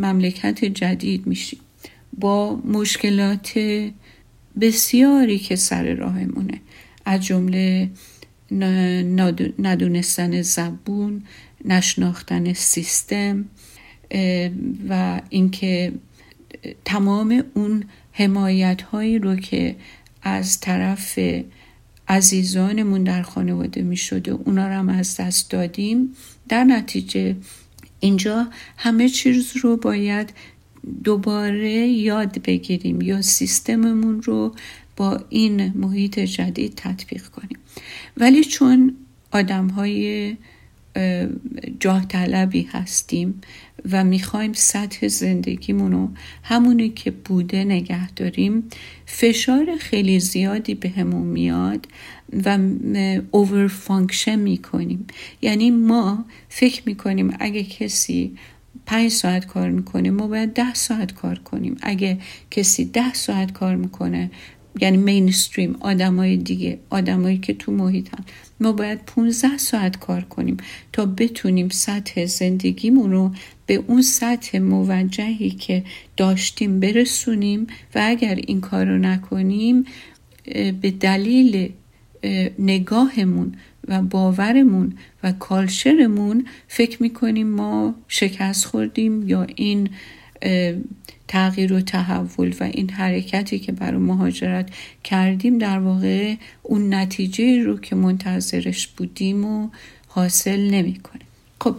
مملکت 0.00 0.64
جدید 0.64 1.26
میشیم 1.26 1.60
با 2.18 2.56
مشکلات 2.56 3.58
بسیاری 4.60 5.38
که 5.38 5.56
سر 5.56 5.94
راهمونه 5.94 6.60
از 7.04 7.24
جمله 7.24 7.90
ندونستن 9.58 10.42
زبون 10.42 11.22
نشناختن 11.64 12.52
سیستم 12.52 13.44
و 14.88 15.20
اینکه 15.28 15.92
تمام 16.84 17.44
اون 17.54 17.84
حمایت 18.12 18.82
هایی 18.82 19.18
رو 19.18 19.36
که 19.36 19.76
از 20.22 20.60
طرف 20.60 21.18
عزیزانمون 22.08 23.04
در 23.04 23.22
خانواده 23.22 23.82
می 23.82 23.96
شده 23.96 24.30
اونا 24.30 24.68
رو 24.68 24.74
هم 24.74 24.88
از 24.88 25.16
دست 25.16 25.50
دادیم 25.50 26.14
در 26.48 26.64
نتیجه 26.64 27.36
اینجا 28.00 28.46
همه 28.76 29.08
چیز 29.08 29.56
رو 29.56 29.76
باید 29.76 30.32
دوباره 31.04 31.88
یاد 31.88 32.42
بگیریم 32.42 33.00
یا 33.00 33.22
سیستممون 33.22 34.22
رو 34.22 34.54
با 34.98 35.20
این 35.28 35.72
محیط 35.76 36.18
جدید 36.18 36.72
تطبیق 36.76 37.26
کنیم. 37.26 37.58
ولی 38.16 38.44
چون 38.44 38.96
آدم 39.32 39.68
های 39.68 40.36
جاه 41.80 42.06
طلبی 42.06 42.68
هستیم 42.72 43.40
و 43.92 44.04
می‌خوایم 44.04 44.52
سطح 44.52 45.08
زندگیمون 45.08 45.92
رو 45.92 46.08
همونی 46.42 46.88
که 46.88 47.10
بوده 47.10 47.64
نگه 47.64 48.10
داریم 48.10 48.64
فشار 49.06 49.76
خیلی 49.80 50.20
زیادی 50.20 50.74
به 50.74 51.04
میاد 51.04 51.86
و 52.44 52.58
over 53.30 53.68
function 53.68 54.38
می‌کنیم. 54.38 55.06
یعنی 55.42 55.70
ما 55.70 56.24
فکر 56.48 56.82
می‌کنیم 56.86 57.36
اگه 57.40 57.62
کسی 57.62 58.36
پنج 58.86 59.10
ساعت 59.10 59.46
کار 59.46 59.70
می‌کنه 59.70 60.10
ما 60.10 60.26
باید 60.26 60.52
ده 60.52 60.74
ساعت 60.74 61.14
کار 61.14 61.38
کنیم. 61.38 61.76
اگه 61.82 62.18
کسی 62.50 62.84
ده 62.84 63.14
ساعت 63.14 63.52
کار 63.52 63.76
می‌کنه 63.76 64.30
یعنی 64.80 64.96
mainstream 64.96 65.76
آدمای 65.80 66.36
دیگه 66.36 66.78
آدمایی 66.90 67.38
که 67.38 67.54
تو 67.54 67.72
محیطن. 67.72 68.24
ما 68.60 68.72
باید 68.72 69.04
15 69.06 69.58
ساعت 69.58 69.98
کار 69.98 70.20
کنیم 70.20 70.56
تا 70.92 71.06
بتونیم 71.06 71.68
سطح 71.68 72.26
زندگیمون 72.26 73.12
رو 73.12 73.30
به 73.66 73.74
اون 73.74 74.02
سطح 74.02 74.58
موجهی 74.58 75.50
که 75.50 75.84
داشتیم 76.16 76.80
برسونیم 76.80 77.66
و 77.94 78.02
اگر 78.04 78.34
این 78.34 78.60
کار 78.60 78.86
رو 78.86 78.98
نکنیم 78.98 79.84
به 80.80 80.90
دلیل 81.00 81.72
نگاهمون 82.58 83.54
و 83.88 84.02
باورمون 84.02 84.92
و 85.22 85.32
کالشرمون 85.32 86.46
فکر 86.68 87.02
می‌کنیم 87.02 87.46
ما 87.46 87.94
شکست 88.08 88.64
خوردیم 88.64 89.28
یا 89.28 89.46
این 89.56 89.88
تغییر 91.28 91.72
و 91.72 91.80
تحول 91.80 92.54
و 92.60 92.64
این 92.64 92.90
حرکتی 92.90 93.58
که 93.58 93.72
برای 93.72 93.98
مهاجرت 93.98 94.70
کردیم 95.04 95.58
در 95.58 95.78
واقع 95.78 96.34
اون 96.62 96.94
نتیجه 96.94 97.62
رو 97.62 97.80
که 97.80 97.96
منتظرش 97.96 98.86
بودیم 98.86 99.44
و 99.44 99.68
حاصل 100.06 100.60
نمی‌کنه 100.60 101.22
خب 101.60 101.76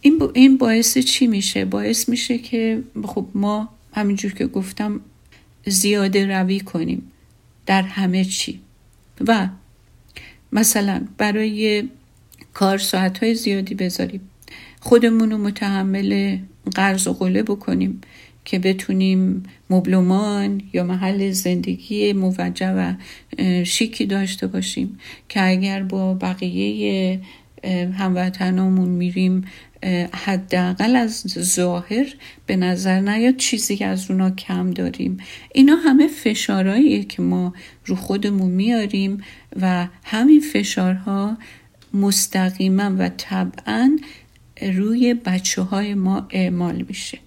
این, 0.00 0.22
این 0.34 0.58
باعث 0.58 0.98
چی 0.98 1.26
میشه؟ 1.26 1.64
باعث 1.64 2.08
میشه 2.08 2.38
که 2.38 2.82
خب 3.04 3.26
ما 3.34 3.68
همینجور 3.92 4.32
که 4.32 4.46
گفتم 4.46 5.00
زیاده 5.66 6.26
روی 6.26 6.60
کنیم 6.60 7.12
در 7.66 7.82
همه 7.82 8.24
چی. 8.24 8.60
و 9.28 9.48
مثلا 10.52 11.02
برای 11.18 11.88
کار 12.54 12.78
ساعت 12.78 13.18
های 13.18 13.34
زیادی 13.34 13.74
بذاریم 13.74 14.20
خودمون 14.80 15.30
رو 15.30 15.38
متحمل 15.38 16.38
قرض 16.74 17.06
و 17.06 17.12
قله 17.12 17.42
بکنیم. 17.42 18.00
که 18.44 18.58
بتونیم 18.58 19.42
مبلمان 19.70 20.62
یا 20.72 20.84
محل 20.84 21.30
زندگی 21.30 22.12
موجه 22.12 22.70
و 22.70 22.94
شیکی 23.64 24.06
داشته 24.06 24.46
باشیم 24.46 24.98
که 25.28 25.48
اگر 25.48 25.82
با 25.82 26.14
بقیه 26.14 27.20
هموطنامون 27.98 28.88
میریم 28.88 29.44
حداقل 30.12 30.96
از 30.96 31.22
ظاهر 31.38 32.14
به 32.46 32.56
نظر 32.56 33.00
نیاد 33.00 33.36
چیزی 33.36 33.84
از 33.84 34.10
اونا 34.10 34.30
کم 34.30 34.70
داریم. 34.70 35.16
اینا 35.54 35.76
همه 35.76 36.06
فشارهاییه 36.06 37.04
که 37.04 37.22
ما 37.22 37.52
رو 37.86 37.96
خودمون 37.96 38.50
میاریم 38.50 39.22
و 39.60 39.88
همین 40.04 40.40
فشارها 40.40 41.36
مستقیما 41.94 42.96
و 42.98 43.08
طبعا 43.08 43.98
روی 44.62 45.14
بچه 45.14 45.62
های 45.62 45.94
ما 45.94 46.26
اعمال 46.30 46.84
میشه. 46.88 47.18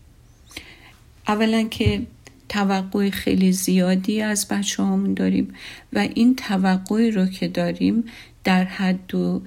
اولا 1.27 1.63
که 1.63 2.07
توقع 2.49 3.09
خیلی 3.09 3.51
زیادی 3.51 4.21
از 4.21 4.47
بچه 4.47 4.83
هامون 4.83 5.13
داریم 5.13 5.53
و 5.93 5.99
این 5.99 6.35
توقعی 6.35 7.11
رو 7.11 7.25
که 7.25 7.47
داریم 7.47 8.03
در 8.43 8.63
حد 8.63 9.15
و 9.15 9.41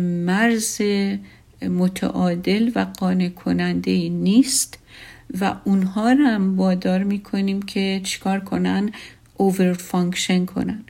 مرز 0.00 0.80
متعادل 1.62 2.70
و 2.74 2.86
قانع 2.98 3.28
کننده 3.28 4.08
نیست 4.08 4.78
و 5.40 5.56
اونها 5.64 6.12
رو 6.12 6.26
هم 6.26 6.56
وادار 6.56 7.02
می‌کنیم 7.04 7.62
که 7.62 8.00
چیکار 8.04 8.40
کنن؟ 8.40 8.92
over 9.36 9.72
function 9.72 10.44
کنن. 10.44 10.84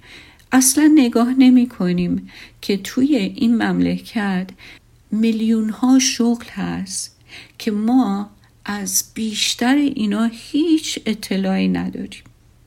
اصلا 0.52 0.92
نگاه 0.94 1.34
نمی 1.38 1.68
کنیم 1.68 2.30
که 2.60 2.76
توی 2.76 3.16
این 3.16 3.62
مملکت 3.62 4.46
میلیون 5.10 5.68
ها 5.68 5.98
شغل 5.98 6.46
هست 6.46 7.16
که 7.58 7.70
ما 7.70 8.30
از 8.68 9.04
بیشتر 9.14 9.74
اینا 9.74 10.30
هیچ 10.32 10.98
اطلاعی 11.06 11.68
نداریم. 11.68 12.22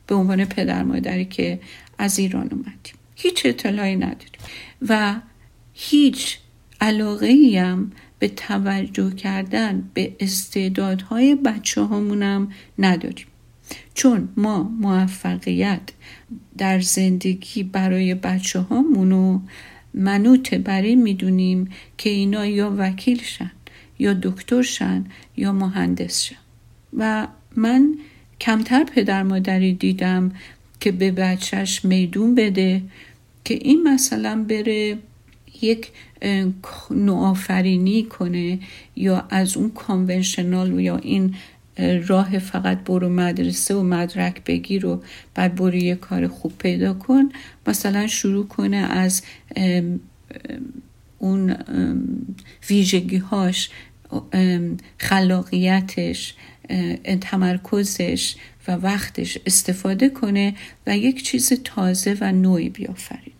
به 0.06 0.14
عنوان 0.14 0.44
پدر 0.44 0.82
مادری 0.82 1.24
که 1.24 1.60
از 1.98 2.18
ایران 2.18 2.48
اومدیم. 2.52 2.94
هیچ 3.14 3.46
اطلاعی 3.46 3.96
نداریم. 3.96 4.40
و 4.88 5.20
هیچ 5.74 6.38
علاقه 6.80 7.60
هم 7.64 7.92
به 8.18 8.28
توجه 8.28 9.10
کردن 9.10 9.90
به 9.94 10.16
استعدادهای 10.20 11.34
بچه 11.34 11.80
هامونم 11.80 12.52
نداریم. 12.78 13.26
چون 13.94 14.28
ما 14.36 14.62
موفقیت 14.62 15.80
در 16.58 16.80
زندگی 16.80 17.62
برای 17.62 18.14
بچه 18.14 18.58
هامونو 18.58 19.40
منوط 19.94 20.54
بر 20.54 20.82
این 20.82 21.02
می‌دونیم 21.02 21.70
که 21.98 22.10
اینا 22.10 22.46
یا 22.46 22.74
وکیل 22.78 23.22
شن 23.22 23.50
یا 24.00 24.14
دکتر 24.22 24.62
شن 24.62 25.04
یا 25.36 25.52
مهندس 25.52 26.22
شن. 26.22 26.36
و 26.96 27.28
من 27.56 27.94
کمتر 28.40 28.84
پدر 28.84 29.22
مادری 29.22 29.74
دیدم 29.74 30.32
که 30.80 30.92
به 30.92 31.10
بچهش 31.10 31.84
میدون 31.84 32.34
بده 32.34 32.82
که 33.44 33.54
این 33.54 33.82
مثلا 33.82 34.44
بره 34.48 34.98
یک 35.62 35.90
نوآفرینی 36.90 38.02
کنه 38.02 38.58
یا 38.96 39.26
از 39.30 39.56
اون 39.56 39.70
کانونشنال 39.70 40.80
یا 40.80 40.96
این 40.96 41.34
راه 42.06 42.38
فقط 42.38 42.84
برو 42.84 43.08
مدرسه 43.08 43.74
و 43.74 43.82
مدرک 43.82 44.44
بگیر 44.44 44.86
و 44.86 45.02
بعد 45.34 45.54
برو 45.54 45.74
یه 45.74 45.94
کار 45.94 46.28
خوب 46.28 46.52
پیدا 46.58 46.94
کن 46.94 47.28
مثلا 47.66 48.06
شروع 48.06 48.46
کنه 48.46 48.76
از 48.76 49.22
اون 51.18 51.56
ویژگی 52.70 53.16
هاش 53.16 53.70
خلاقیتش 54.98 56.34
تمرکزش 57.20 58.34
و 58.68 58.72
وقتش 58.72 59.38
استفاده 59.46 60.08
کنه 60.08 60.54
و 60.86 60.98
یک 60.98 61.22
چیز 61.24 61.52
تازه 61.64 62.16
و 62.20 62.32
نوعی 62.32 62.68
بیافرینه. 62.68 63.30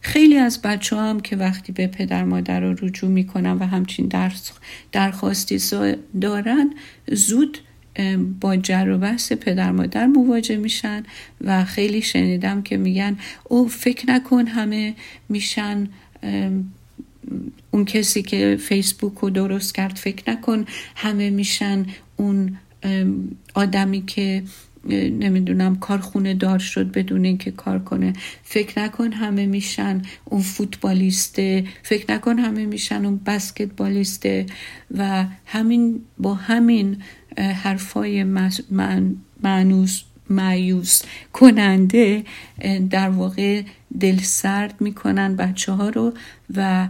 خیلی 0.00 0.36
از 0.36 0.62
بچه 0.62 0.96
هم 0.96 1.20
که 1.20 1.36
وقتی 1.36 1.72
به 1.72 1.86
پدر 1.86 2.24
مادر 2.24 2.60
رو 2.60 2.86
رجوع 2.86 3.10
می‌کنن 3.10 3.52
و 3.52 3.66
همچین 3.66 4.06
درس 4.06 4.52
درخواستی 4.92 5.60
دارن 6.20 6.74
زود 7.10 7.58
با 8.40 8.56
جر 8.56 8.88
و 8.88 8.98
بحث 8.98 9.32
پدر 9.32 9.72
مادر 9.72 10.06
مواجه 10.06 10.56
میشن 10.56 11.02
و 11.40 11.64
خیلی 11.64 12.02
شنیدم 12.02 12.62
که 12.62 12.76
میگن 12.76 13.18
او 13.44 13.68
فکر 13.68 14.10
نکن 14.10 14.46
همه 14.46 14.94
میشن 15.28 15.88
اون 17.70 17.84
کسی 17.84 18.22
که 18.22 18.56
فیسبوک 18.60 19.14
رو 19.14 19.30
درست 19.30 19.74
کرد 19.74 19.96
فکر 19.96 20.30
نکن. 20.30 20.64
همه 20.96 21.30
میشن 21.30 21.86
اون 22.16 22.58
آدمی 23.54 24.02
که 24.06 24.42
نمی‌دونم 24.84 25.76
کارخونه 25.76 26.34
دار 26.34 26.58
شد 26.58 26.92
بدون 26.92 27.24
اینکه 27.24 27.50
کار 27.50 27.78
کنه. 27.78 28.12
فکر 28.42 28.82
نکن 28.82 29.12
همه 29.12 29.46
میشن 29.46 30.02
اون 30.24 30.42
فوتبالیسته. 30.42 31.64
فکر 31.82 32.14
نکن 32.14 32.38
همه 32.38 32.66
میشن 32.66 33.04
اون 33.04 33.20
بسکتبالیسته. 33.26 34.46
و 34.96 35.26
همین 35.46 36.00
با 36.18 36.34
همین 36.34 37.02
حرفای 37.36 38.24
معنوس 39.42 40.02
معیوس 40.30 41.02
کننده 41.32 42.24
در 42.90 43.08
واقع 43.08 43.62
دل 44.00 44.16
سرد 44.16 44.80
می‌کنن 44.80 45.36
بچه 45.36 45.72
ها 45.72 45.88
رو 45.88 46.12
و 46.56 46.88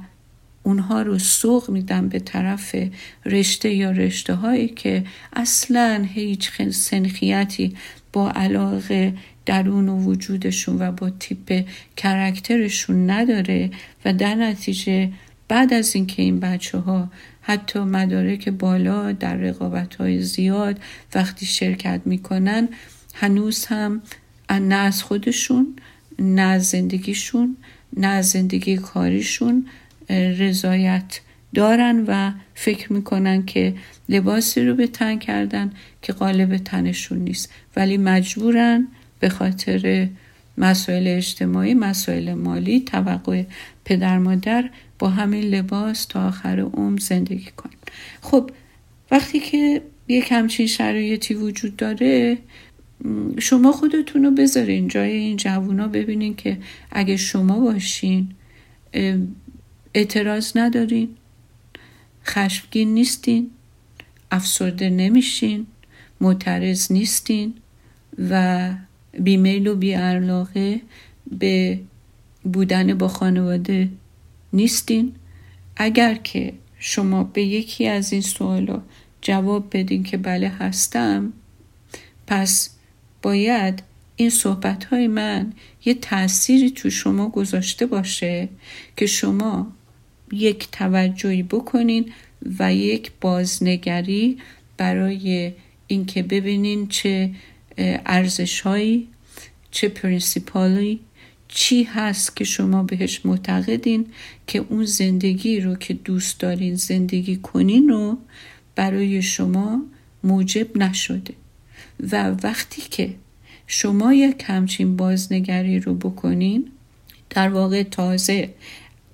اونها 0.70 1.02
رو 1.02 1.18
سوق 1.18 1.70
میدن 1.70 2.08
به 2.08 2.18
طرف 2.18 2.76
رشته 3.26 3.74
یا 3.74 3.90
رشته 3.90 4.34
هایی 4.34 4.68
که 4.68 5.04
اصلا 5.32 6.06
هیچ 6.14 6.62
سنخیتی 6.70 7.76
با 8.12 8.30
علاقه 8.30 9.14
درون 9.46 9.88
و 9.88 10.04
وجودشون 10.04 10.82
و 10.82 10.92
با 10.92 11.10
تیپ 11.10 11.64
کرکترشون 11.96 13.10
نداره 13.10 13.70
و 14.04 14.12
در 14.12 14.34
نتیجه 14.34 15.12
بعد 15.48 15.72
از 15.72 15.94
اینکه 15.94 16.22
این 16.22 16.40
بچه 16.40 16.78
ها 16.78 17.10
حتی 17.42 17.78
مدارک 17.78 18.48
بالا 18.48 19.12
در 19.12 19.36
رقابت 19.36 19.94
های 19.94 20.22
زیاد 20.22 20.80
وقتی 21.14 21.46
شرکت 21.46 22.00
می‌کنن 22.04 22.68
هنوز 23.14 23.64
هم 23.64 24.02
نه 24.50 24.74
از 24.74 25.02
خودشون 25.02 25.76
نه 26.18 26.58
زندگیشون 26.58 27.56
نه 27.96 28.22
زندگی 28.22 28.76
کاریشون 28.76 29.66
رضایت 30.10 31.20
دارن 31.54 32.04
و 32.06 32.32
فکر 32.54 32.92
می‌کنن 32.92 33.46
که 33.46 33.74
لباسی 34.08 34.64
رو 34.64 34.74
به 34.74 34.86
تن 34.86 35.18
کردن 35.18 35.72
که 36.02 36.12
قالب 36.12 36.56
تنشون 36.56 37.18
نیست. 37.18 37.52
ولی 37.76 37.96
مجبورن 37.96 38.88
به 39.20 39.28
خاطر 39.28 40.08
مسائل 40.58 41.08
اجتماعی 41.08 41.74
مسائل 41.74 42.34
مالی 42.34 42.80
توقع 42.80 43.42
پدر 43.84 44.18
مادر 44.18 44.70
با 44.98 45.08
همین 45.08 45.44
لباس 45.44 46.04
تا 46.04 46.28
آخر 46.28 46.60
عمر 46.60 46.98
زندگی 46.98 47.50
کن 47.56 47.70
خب 48.20 48.50
وقتی 49.10 49.40
که 49.40 49.82
یک 50.08 50.32
همچین 50.32 50.66
شرایطی 50.66 51.34
وجود 51.34 51.76
داره 51.76 52.38
شما 53.38 53.72
خودتون 53.72 54.24
رو 54.24 54.30
بذارین 54.30 54.88
جای 54.88 55.12
این 55.12 55.36
جوونا 55.36 55.88
ببینین 55.88 56.36
که 56.36 56.58
اگه 56.90 57.16
شما 57.16 57.60
باشین 57.60 58.28
اعتراض 59.94 60.56
ندارین. 60.56 61.08
خشمگین 62.26 62.94
نیستین. 62.94 63.50
افسرده 64.30 64.90
نمیشین. 64.90 65.66
معترض 66.20 66.92
نیستین. 66.92 67.54
و 68.30 68.74
بیمیل 69.12 69.66
و 69.66 69.74
بیعلاقه 69.74 70.80
به 71.38 71.80
بودن 72.44 72.94
با 72.98 73.08
خانواده 73.08 73.88
نیستین. 74.52 75.14
اگر 75.76 76.14
که 76.14 76.52
شما 76.78 77.24
به 77.24 77.42
یکی 77.42 77.86
از 77.86 78.12
این 78.12 78.22
سوالا 78.22 78.82
جواب 79.22 79.76
بدین 79.76 80.02
که 80.02 80.16
بله 80.16 80.48
هستم 80.48 81.32
پس 82.26 82.70
باید 83.22 83.82
این 84.16 84.30
صحبت 84.30 84.84
های 84.84 85.06
من 85.06 85.52
یه 85.84 85.94
تأثیری 85.94 86.70
تو 86.70 86.90
شما 86.90 87.28
گذاشته 87.28 87.86
باشه 87.86 88.48
که 88.96 89.06
شما 89.06 89.72
یک 90.32 90.68
توجهی 90.72 91.42
بکنین 91.42 92.12
و 92.58 92.74
یک 92.74 93.12
بازنگری 93.20 94.38
برای 94.76 95.52
اینکه 95.86 96.22
ببینین 96.22 96.88
چه 96.88 97.30
ارزش 98.06 98.60
هایی 98.60 99.08
چه 99.70 99.88
پرینسیپالی 99.88 101.00
چی 101.48 101.82
هست 101.82 102.36
که 102.36 102.44
شما 102.44 102.82
بهش 102.82 103.20
معتقدین 103.26 104.06
که 104.46 104.64
اون 104.68 104.84
زندگی 104.84 105.60
رو 105.60 105.74
که 105.74 105.94
دوست 105.94 106.40
دارین 106.40 106.74
زندگی 106.74 107.36
کنین 107.36 107.88
رو 107.88 108.18
برای 108.74 109.22
شما 109.22 109.82
موجب 110.24 110.76
نشده. 110.76 111.34
و 112.12 112.30
وقتی 112.30 112.82
که 112.90 113.14
شما 113.66 114.14
یک 114.14 114.44
همچین 114.46 114.96
بازنگری 114.96 115.80
رو 115.80 115.94
بکنین 115.94 116.70
در 117.30 117.48
واقع 117.48 117.82
تازه 117.82 118.50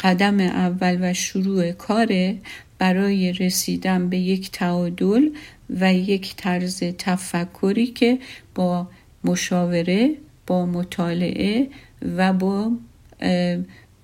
قدم 0.01 0.41
اول 0.41 0.99
و 1.01 1.15
شروع 1.15 1.73
کاره 1.73 2.39
برای 2.79 3.33
رسیدن 3.33 4.09
به 4.09 4.19
یک 4.19 4.51
تعادل 4.51 5.29
و 5.71 5.95
یک 5.95 6.37
طرز 6.37 6.79
تفکری 6.79 7.87
که 7.87 8.19
با 8.55 8.89
مشاوره 9.25 10.15
با 10.47 10.67
مطالعه 10.67 11.69
و 12.17 12.33
با 12.33 12.73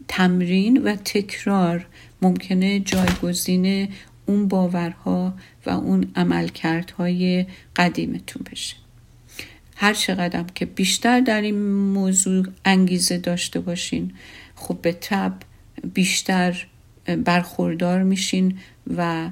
تمرین 0.09 0.83
و 0.83 0.97
تکرار 0.97 1.87
ممکنه 2.23 2.81
جایگزین 2.81 3.89
اون 4.27 4.49
باورها 4.49 5.35
و 5.67 5.71
اون 5.71 6.13
عملکردهای 6.17 7.47
قدیمتون 7.77 8.47
بشه. 8.53 8.77
هر 9.77 9.95
چقدر 9.95 10.45
که 10.55 10.67
بیشتر 10.67 11.21
در 11.21 11.41
این 11.41 11.63
موضوع 11.73 12.47
انگیزه 12.65 13.19
داشته 13.19 13.61
باشین 13.61 14.13
خب 14.55 14.79
به 14.83 14.93
تب 14.93 15.33
بیشتر 15.95 16.67
برخوردار 17.25 18.03
میشین 18.03 18.59
و 18.97 19.31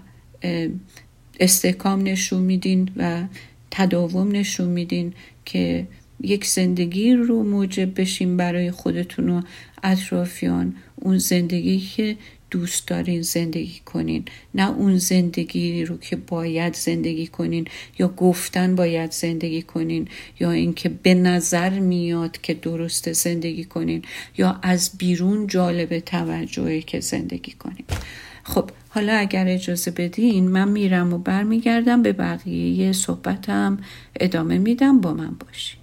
استحکام 1.40 2.02
نشون 2.02 2.42
میدین 2.42 2.90
و 2.96 3.22
تداوم 3.70 4.32
نشون 4.32 4.68
میدین 4.68 5.12
که 5.44 5.86
یک 6.20 6.46
زندگی 6.46 7.12
رو 7.14 7.42
موجب 7.42 8.00
بشین 8.00 8.36
برای 8.36 8.70
خودتون 8.70 9.30
و 9.30 9.42
اطرافیان. 9.82 10.76
اون 10.96 11.18
زندگی 11.18 11.80
که 11.80 12.16
دوست 12.50 12.88
دارین 12.88 13.22
زندگی 13.22 13.80
کنین. 13.84 14.24
نه 14.54 14.70
اون 14.70 14.98
زندگی 14.98 15.84
رو 15.84 15.98
که 15.98 16.16
باید 16.16 16.74
زندگی 16.74 17.26
کنین 17.26 17.66
یا 17.98 18.08
گفتن 18.08 18.76
باید 18.76 19.12
زندگی 19.12 19.62
کنین 19.62 20.08
یا 20.40 20.50
اینکه 20.50 20.88
به 20.88 21.14
نظر 21.14 21.78
میاد 21.78 22.40
که 22.40 22.54
درست 22.54 23.12
زندگی 23.12 23.64
کنین 23.64 24.02
یا 24.38 24.58
از 24.62 24.90
بیرون 24.98 25.46
جالب 25.46 25.98
توجهی 25.98 26.82
که 26.82 27.00
زندگی 27.00 27.52
کنین. 27.52 27.84
خب 28.42 28.70
حالا 28.88 29.12
اگر 29.12 29.48
اجازه 29.48 29.90
بدین 29.90 30.48
من 30.48 30.68
میرم 30.68 31.12
و 31.12 31.18
برمیگردم 31.18 32.02
به 32.02 32.12
بقیه 32.12 32.92
صحبتم. 32.92 33.78
ادامه 34.20 34.58
میدم. 34.58 35.00
با 35.00 35.14
من 35.14 35.36
باشین. 35.46 35.79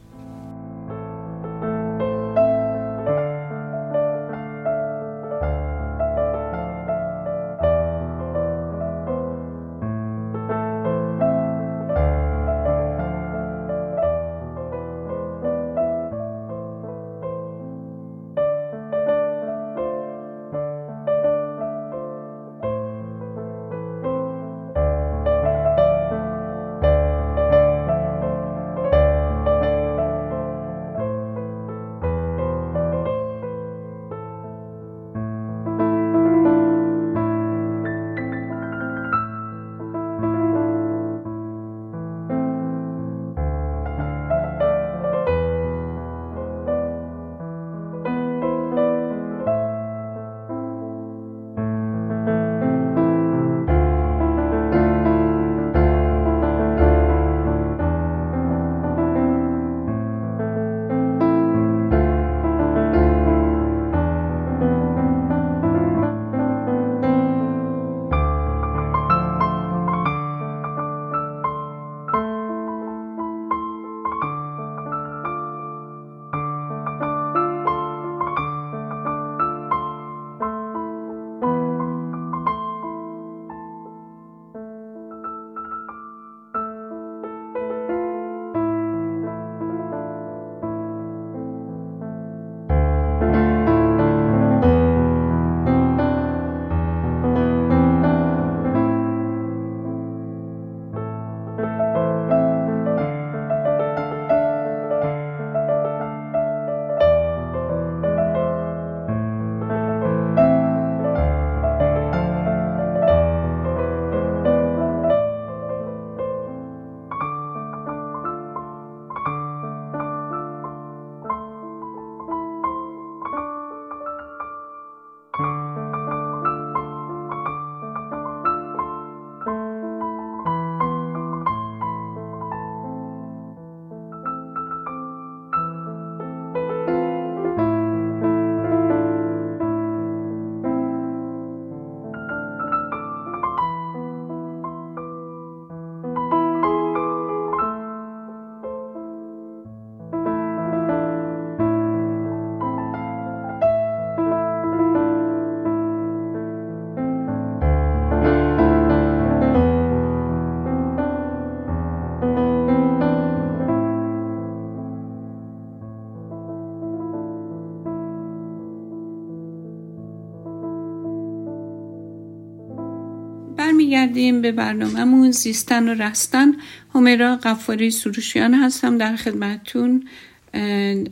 برمیگردیم 174.17 174.41
به 174.41 174.51
برنامهمون 174.51 175.31
زیستن 175.31 175.89
و 175.89 175.93
رستن. 175.93 176.53
همیرا 176.95 177.35
قفاری 177.35 177.91
سروشیان 177.91 178.53
هستم 178.53 178.97
در 178.97 179.15
خدمتتون 179.15 180.03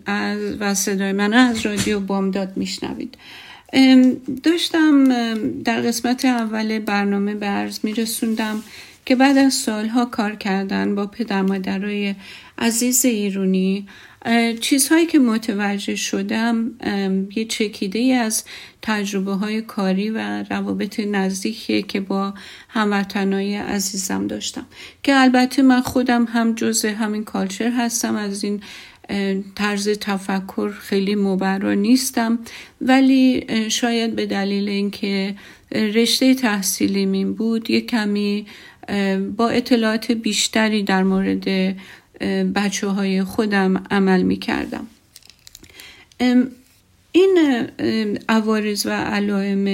از 0.05 0.39
و 0.59 0.73
صدای 0.73 1.11
من 1.11 1.33
از 1.33 1.65
رادیو 1.65 1.99
بامداد 1.99 2.57
میشنوید. 2.57 3.17
داشتم 4.43 5.07
در 5.63 5.81
قسمت 5.81 6.25
اول 6.25 6.79
برنامه 6.79 7.35
به 7.35 7.45
عرض 7.45 7.79
میرسوندم 7.83 8.63
که 9.05 9.15
بعد 9.15 9.37
از 9.37 9.53
سالها 9.53 10.05
کار 10.05 10.35
کردن 10.35 10.95
با 10.95 11.07
پدر 11.07 11.41
مادرای 11.41 12.15
عزیز 12.57 13.05
ایرونی 13.05 13.87
چیزهایی 14.61 15.05
که 15.05 15.19
متوجه 15.19 15.95
شدم 15.95 16.71
یه 17.35 17.45
چکیده 17.45 17.99
از 17.99 18.43
تجربه 18.81 19.33
های 19.33 19.61
کاری 19.61 20.09
و 20.09 20.43
روابط 20.49 20.99
نزدیکی 20.99 21.83
که 21.83 21.99
با 21.99 22.33
هموطنای 22.69 23.55
عزیزم 23.55 24.27
داشتم. 24.27 24.65
که 25.03 25.15
البته 25.15 25.61
من 25.61 25.81
خودم 25.81 26.25
هم 26.25 26.55
جز 26.55 26.85
همین 26.85 27.23
کالچر 27.23 27.71
هستم 27.71 28.15
از 28.15 28.43
این 28.43 28.61
طرز 29.55 29.89
تفکر 29.89 30.69
خیلی 30.69 31.15
مبرا 31.15 31.73
نیستم. 31.73 32.39
ولی 32.81 33.45
شاید 33.69 34.15
به 34.15 34.25
دلیل 34.25 34.69
اینکه 34.69 35.35
رشته 35.71 36.35
تحصیلی 36.35 37.05
من 37.05 37.33
بود 37.33 37.69
یه 37.69 37.81
کمی 37.81 38.45
با 39.37 39.49
اطلاعات 39.49 40.11
بیشتری 40.11 40.83
در 40.83 41.03
مورد 41.03 41.75
بچه 42.55 42.87
های 42.87 43.23
خودم 43.23 43.83
عمل 43.91 44.21
می 44.21 44.37
کردم 44.37 44.87
این 47.11 47.37
عوارض 48.29 48.85
و 48.85 48.89
علائم 48.89 49.67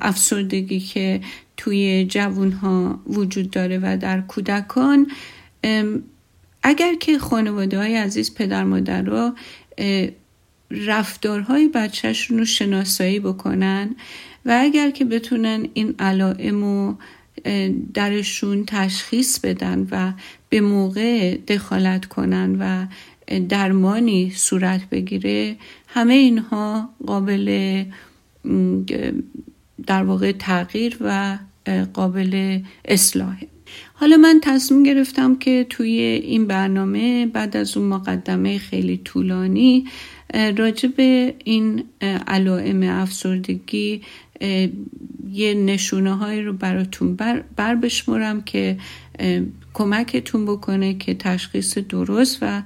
افسردگی 0.00 0.80
که 0.80 1.20
توی 1.56 2.06
جوون 2.10 2.52
ها 2.52 3.00
وجود 3.06 3.50
داره 3.50 3.78
و 3.82 3.96
در 3.96 4.20
کودکان 4.20 5.10
اگر 6.62 6.94
که 7.00 7.18
خانواده 7.18 7.78
های 7.78 7.96
عزیز 7.96 8.34
پدر 8.34 8.64
مادر 8.64 9.02
را 9.02 9.34
رفتارهای 10.70 11.68
بچهشون 11.68 12.38
رو 12.38 12.44
شناسایی 12.44 13.20
بکنن 13.20 13.96
و 14.44 14.58
اگر 14.60 14.90
که 14.90 15.04
بتونن 15.04 15.68
این 15.74 15.94
علائم 15.98 16.64
رو 16.64 16.96
درشون 17.94 18.64
تشخیص 18.66 19.38
بدن 19.38 19.88
و 19.90 20.12
به 20.52 20.60
موقع 20.60 21.36
دخالت 21.36 22.04
کنن 22.06 22.56
و 22.60 22.86
درمانی 23.48 24.32
صورت 24.34 24.90
بگیره 24.90 25.56
همه 25.86 26.14
اینها 26.14 26.88
قابل 27.06 27.84
در 29.86 30.02
واقع 30.02 30.32
تغییر 30.32 30.96
و 31.00 31.38
قابل 31.94 32.60
اصلاحه 32.84 33.48
حالا 33.94 34.16
من 34.16 34.40
تصمیم 34.42 34.82
گرفتم 34.82 35.36
که 35.36 35.66
توی 35.70 36.00
این 36.00 36.46
برنامه 36.46 37.26
بعد 37.26 37.56
از 37.56 37.76
اون 37.76 37.88
مقدمه 37.88 38.58
خیلی 38.58 39.00
طولانی 39.04 39.84
راجع 40.56 40.88
به 40.88 41.34
این 41.44 41.84
علائم 42.26 42.82
افسردگی 42.82 44.02
یه 45.32 45.54
نشونه 45.54 46.16
هایی 46.16 46.42
رو 46.42 46.52
براتون 46.52 47.16
بر, 47.16 47.44
بر 47.56 47.74
بشمرم 47.74 48.42
که 48.42 48.76
کمکتون 49.74 50.46
بکنه 50.46 50.94
که 50.94 51.14
تشخیص 51.14 51.78
درست 51.78 52.38
و 52.42 52.62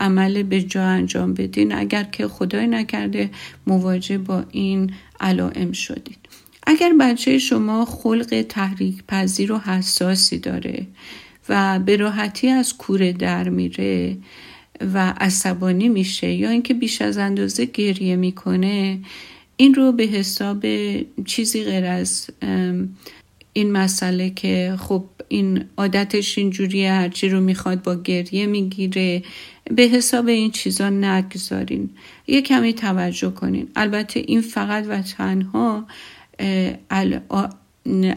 عمل 0.00 0.42
به 0.42 0.62
جا 0.62 0.82
انجام 0.82 1.34
بدین. 1.34 1.74
اگر 1.74 2.04
که 2.04 2.28
خدای 2.28 2.66
نکرده 2.66 3.30
مواجه 3.66 4.18
با 4.18 4.44
این 4.50 4.92
علائم 5.20 5.72
شدید. 5.72 6.18
اگر 6.66 6.92
بچه 7.00 7.38
شما 7.38 7.84
خلق 7.84 8.44
تحریک 8.48 9.04
پذیر 9.08 9.52
و 9.52 9.58
حساسی 9.58 10.38
داره 10.38 10.86
و 11.48 11.78
به 11.78 11.96
راحتی 11.96 12.48
از 12.48 12.76
کوره 12.76 13.12
در 13.12 13.48
میره 13.48 14.16
و 14.94 15.14
عصبانی 15.20 15.88
میشه 15.88 16.32
یا 16.32 16.50
اینکه 16.50 16.74
بیش 16.74 17.02
از 17.02 17.18
اندازه 17.18 17.64
گریه 17.64 18.16
می‌کنه 18.16 18.98
این 19.56 19.74
رو 19.74 19.92
به 19.92 20.04
حساب 20.04 20.66
چیزی 21.24 21.64
غیر 21.64 21.84
از 21.84 22.30
این 23.52 23.72
مسئله 23.72 24.30
که 24.30 24.76
خب 24.78 25.04
این 25.28 25.64
عادتش 25.76 26.38
اینجوریه 26.38 26.92
هرچی 26.92 27.28
رو 27.28 27.40
می‌خواد 27.40 27.82
با 27.82 28.02
گریه 28.02 28.46
می‌گیره. 28.46 29.22
به 29.64 29.82
حساب 29.82 30.28
این 30.28 30.50
چیزا 30.50 30.90
نگذارین. 30.90 31.90
یه 32.26 32.42
کمی 32.42 32.72
توجه 32.72 33.30
کنین. 33.30 33.68
البته 33.76 34.24
این 34.26 34.40
فقط 34.40 34.84
و 34.88 35.02
تنها 35.02 35.86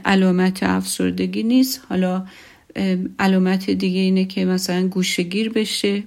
علامت 0.06 0.64
افسردگی 0.64 1.44
نیست. 1.44 1.82
حالا 1.90 2.26
علامت 3.20 3.70
دیگه 3.70 4.00
اینه 4.00 4.26
که 4.26 4.46
مثلا 4.46 4.88
گوشگیر 4.88 5.50
بشه. 5.50 6.04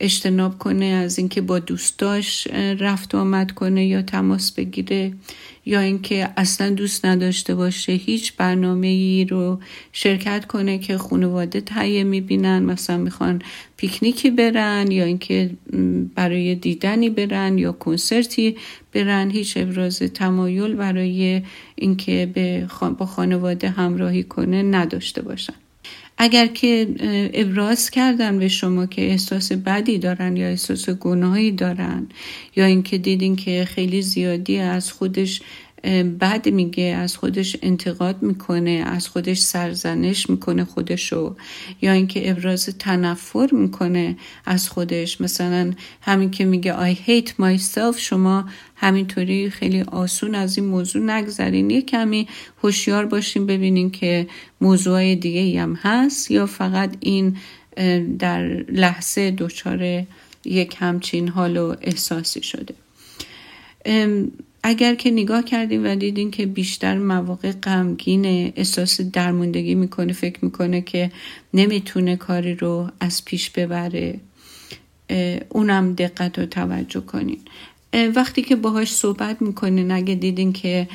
اجتناب 0.00 0.58
کنه 0.58 0.84
از 0.84 1.18
اینکه 1.18 1.40
با 1.40 1.58
دوستاش 1.58 2.46
رفت 2.78 3.14
آمد 3.14 3.52
کنه 3.52 3.86
یا 3.86 4.02
تماس 4.02 4.52
بگیره 4.52 5.12
یا 5.66 5.80
اینکه 5.80 6.28
اصلا 6.36 6.70
دوست 6.70 7.04
نداشته 7.04 7.54
باشه 7.54 7.92
هیچ 7.92 8.36
برنامه 8.36 8.86
ای 8.86 9.24
رو 9.24 9.60
شرکت 9.92 10.44
کنه 10.44 10.78
که 10.78 10.98
خانواده 10.98 11.60
تهیه 11.60 12.04
می‌بینن 12.04 12.62
مثلا 12.62 12.96
می‌خوان 12.96 13.42
پیکنیکی 13.76 14.30
برن 14.30 14.90
یا 14.90 15.04
اینکه 15.04 15.50
برای 16.14 16.54
دیدنی 16.54 17.10
برن 17.10 17.58
یا 17.58 17.72
کنسرتی 17.72 18.56
برن 18.92 19.30
هیچ 19.30 19.56
ابراز 19.56 19.98
تمایل 19.98 20.74
برای 20.74 21.42
اینکه 21.74 22.66
با 22.98 23.06
خانواده 23.06 23.68
همراهی 23.68 24.22
کنه 24.22 24.62
نداشته 24.62 25.22
باشن. 25.22 25.54
اگر 26.18 26.46
که 26.46 26.88
ابراز 27.34 27.90
کردن 27.90 28.38
به 28.38 28.48
شما 28.48 28.86
که 28.86 29.02
احساس 29.02 29.52
بدی 29.52 29.98
دارن 29.98 30.36
یا 30.36 30.46
احساس 30.46 30.90
گناهی 30.90 31.52
دارن 31.52 32.06
یا 32.56 32.64
اینکه 32.64 32.98
دیدین 32.98 33.36
که 33.36 33.64
خیلی 33.64 34.02
زیادی 34.02 34.58
از 34.58 34.92
خودش 34.92 35.42
بد 36.20 36.48
میگه 36.48 36.82
از 36.82 37.16
خودش 37.16 37.56
انتقاد 37.62 38.22
می‌کنه 38.22 38.70
از 38.86 39.08
خودش 39.08 39.38
سرزنش 39.38 40.30
می‌کنه 40.30 40.64
خودشو. 40.64 41.36
یا 41.82 41.92
اینکه 41.92 42.30
ابراز 42.30 42.66
تنفر 42.78 43.48
می‌کنه 43.52 44.16
از 44.46 44.68
خودش. 44.68 45.20
مثلا 45.20 45.72
همین 46.00 46.30
که 46.30 46.44
میگه 46.44 46.94
I 46.94 46.96
hate 46.96 47.30
myself 47.30 47.98
شما 47.98 48.48
همینطوری 48.76 49.50
خیلی 49.50 49.80
آسون 49.82 50.34
از 50.34 50.58
این 50.58 50.66
موضوع 50.66 51.02
نگذرین. 51.02 51.70
یه 51.70 51.82
کمی 51.82 52.28
هوشیار 52.62 53.06
باشین 53.06 53.46
ببینین 53.46 53.90
که 53.90 54.26
موضوع 54.60 55.14
دیگه 55.14 55.62
هم 55.62 55.74
هست 55.74 56.30
یا 56.30 56.46
فقط 56.46 56.96
این 57.00 57.36
در 58.18 58.46
لحظه 58.68 59.30
دچار 59.30 60.04
یک 60.44 60.76
همچین 60.78 61.28
حال 61.28 61.56
و 61.56 61.74
احساسی 61.82 62.42
شده. 62.42 62.74
اگر 64.66 64.94
که 64.94 65.10
نگاه 65.10 65.44
کردیم 65.44 65.84
و 65.84 65.94
دیدین 65.94 66.30
که 66.30 66.46
بیشتر 66.46 66.98
مواقع 66.98 67.52
غمگین 67.52 68.26
احساس 68.56 69.00
درموندگی 69.00 69.74
می‌کنه 69.74 70.12
فکر 70.12 70.44
می‌کنه 70.44 70.80
که 70.80 71.12
نمی‌تونه 71.54 72.16
کاری 72.16 72.54
رو 72.54 72.90
از 73.00 73.24
پیش 73.24 73.50
ببره 73.50 74.20
اونم 75.48 75.94
دقت 75.94 76.38
و 76.38 76.46
توجه 76.46 77.00
کنین. 77.00 77.38
وقتی 78.14 78.42
که 78.42 78.56
باهاش 78.56 78.92
صحبت 78.92 79.42
می‌کنین 79.42 79.90
اگه 79.90 80.14
دیدین 80.14 80.52
که 80.52 80.88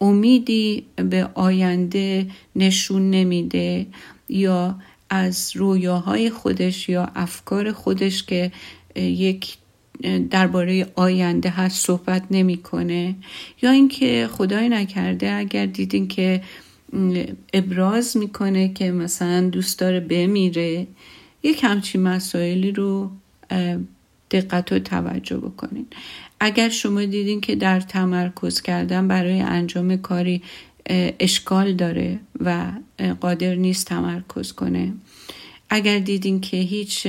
امیدی 0.00 0.84
به 0.96 1.28
آینده 1.34 2.26
نشون 2.56 3.10
نمیده 3.10 3.86
یا 4.28 4.78
از 5.10 5.56
رویاهای 5.56 6.30
خودش 6.30 6.88
یا 6.88 7.08
افکار 7.14 7.72
خودش 7.72 8.22
که 8.22 8.52
یک 8.96 9.56
درباره 10.30 10.86
آینده 10.94 11.50
هست 11.50 11.86
صحبت 11.86 12.22
نمی‌کنه. 12.30 13.14
یا 13.62 13.70
اینکه 13.70 14.28
خدای 14.32 14.68
نکرده 14.68 15.32
اگر 15.32 15.66
دیدین 15.66 16.08
که 16.08 16.42
ابراز 17.52 18.16
می‌کنه 18.16 18.72
که 18.72 18.90
مثلا 18.90 19.48
دوست 19.48 19.78
داره 19.78 20.00
بمیره 20.00 20.86
یک 21.42 21.64
همچین 21.64 22.02
مسائلی 22.02 22.72
رو 22.72 23.10
دقت 24.30 24.72
و 24.72 24.78
توجه 24.78 25.36
بکنین. 25.36 25.86
اگر 26.40 26.68
شما 26.68 27.04
دیدین 27.04 27.40
که 27.40 27.54
در 27.54 27.80
تمرکز 27.80 28.60
کردن 28.60 29.08
برای 29.08 29.40
انجام 29.40 29.96
کاری 29.96 30.42
اشکال 31.20 31.72
داره 31.72 32.18
و 32.40 32.72
قادر 33.20 33.54
نیست 33.54 33.86
تمرکز 33.86 34.52
کنه. 34.52 34.92
اگر 35.70 35.98
دیدین 35.98 36.40
که 36.40 36.56
هیچ 36.56 37.06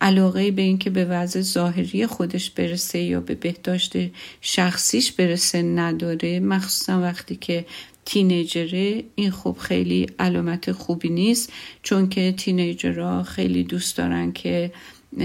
علاقه 0.00 0.50
به 0.50 0.62
اینکه 0.62 0.90
به 0.90 1.04
وضع 1.04 1.40
ظاهری 1.40 2.06
خودش 2.06 2.50
برسه 2.50 2.98
یا 2.98 3.20
به 3.20 3.34
بهداشت 3.34 3.92
شخصیش 4.40 5.12
برسه 5.12 5.62
نداره. 5.62 6.40
مخصوصا 6.40 7.00
وقتی 7.00 7.36
که 7.36 7.66
تینیجره 8.04 9.04
این 9.14 9.30
خوب 9.30 9.58
خیلی 9.58 10.06
علامت 10.18 10.72
خوبی 10.72 11.08
نیست 11.08 11.52
چون 11.82 12.08
که 12.08 12.34
تینیجرها 12.36 13.22
خیلی 13.22 13.64
دوست 13.64 13.96
دارن 13.96 14.32
که 14.32 14.72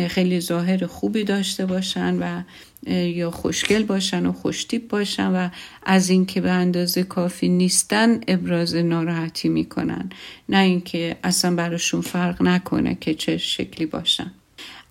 خیلی 0.08 0.40
ظاهر 0.40 0.86
خوبی 0.86 1.24
داشته 1.24 1.66
باشن 1.66 2.18
و 2.20 2.44
یا 2.92 3.32
خوشگل 3.32 3.84
باشن 3.84 4.26
و 4.26 4.32
خوشتیب 4.32 4.88
باشن 4.88 5.28
و 5.28 5.50
از 5.84 6.10
اینکه 6.10 6.42
به 6.42 6.52
اندازه 6.52 7.04
کافی 7.04 7.50
نیستن 7.50 8.22
ابراز 8.28 8.76
ناراحتی 8.76 9.50
می‌کنن. 9.50 10.10
نه 10.50 10.58
اینکه 10.58 11.18
اصلا 11.24 11.56
براشون 11.56 12.02
فرق 12.02 12.42
نکنه 12.42 12.98
که 13.02 13.14
چه 13.14 13.38
شکلی 13.38 13.86
باشن. 13.86 14.32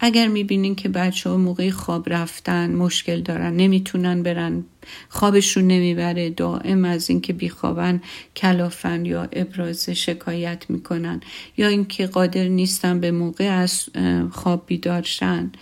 اگر 0.02 0.28
می‌بینین 0.28 0.74
که 0.74 0.88
بچه 0.88 1.30
ها 1.30 1.36
موقع 1.36 1.70
خواب 1.70 2.12
رفتن 2.12 2.74
مشکل 2.74 3.20
دارن 3.20 3.56
نمی‌تونن 3.56 4.22
برن 4.22 4.64
خوابشون 5.08 5.66
نمی‌بره 5.66 6.30
دائم 6.30 6.84
از 6.84 7.10
اینکه 7.10 7.32
بیخوابن 7.32 8.00
کلافن 8.36 9.04
یا 9.06 9.28
ابراز 9.32 9.90
شکایت 9.90 10.64
می‌کنن 10.68 11.20
یا 11.56 11.68
اینکه 11.68 12.06
قادر 12.06 12.48
نیستن 12.48 13.00
به 13.00 13.10
موقع 13.10 13.44
از 13.44 13.84
خواب 14.30 14.64
بیدارشن 14.66 15.52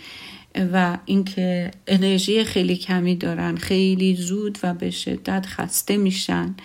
و 0.73 0.97
اینکه 1.05 1.71
انرژی 1.87 2.43
خیلی 2.43 2.75
کمی 2.75 3.15
دارن 3.15 3.55
خیلی 3.55 4.15
زود 4.15 4.57
و 4.63 4.73
به 4.73 4.91
شدت 4.91 5.45
خسته 5.45 5.97
میشن. 5.97 6.55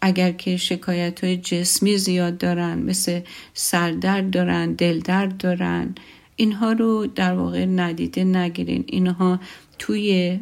اگر 0.00 0.32
که 0.32 0.56
شکایت 0.56 1.24
های 1.24 1.36
جسمی 1.36 1.98
زیاد 1.98 2.38
دارن 2.38 2.78
مثل 2.78 3.20
سردرد 3.54 4.30
دارن 4.30 4.72
دلدرد 4.72 5.36
دارن 5.36 5.94
اینها 6.40 6.72
رو 6.72 7.06
در 7.06 7.34
واقع 7.34 7.64
ندیده 7.64 8.24
نگیرین. 8.24 8.84
اینها 8.86 9.40
توی 9.78 10.38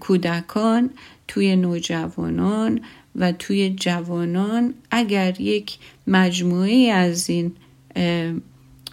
کودکان 0.00 0.90
توی 1.28 1.56
نوجوانان 1.56 2.80
و 3.16 3.32
توی 3.32 3.70
جوانان 3.70 4.74
اگر 4.90 5.40
یک 5.40 5.78
مجموعه 6.06 6.90
از 6.92 7.30
این 7.30 7.52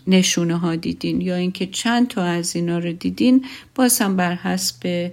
نشونه 0.07 0.57
ها 0.57 0.75
دیدین 0.75 1.21
یا 1.21 1.35
اینکه 1.35 1.65
چند 1.65 2.07
تا 2.07 2.23
از 2.23 2.55
اینا 2.55 2.79
رو 2.79 2.91
دیدین 2.93 3.45
باز 3.75 3.99
هم 3.99 4.15
بر 4.15 4.35
حسب 4.35 5.11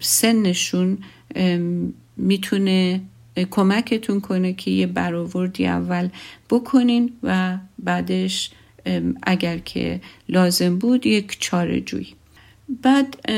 سنشون 0.00 0.98
می‌تونه 2.16 3.00
کمکتون 3.50 4.20
کنه 4.20 4.52
که 4.52 4.70
یه 4.70 4.86
برآوردی 4.86 5.66
اول 5.66 6.08
بکنین 6.50 7.12
و 7.22 7.58
بعدش 7.78 8.50
اگر 9.22 9.58
که 9.58 10.00
لازم 10.28 10.78
بود 10.78 11.06
یک 11.06 11.36
چاره 11.40 11.80
جویی. 11.80 12.14
بعد 12.82 13.30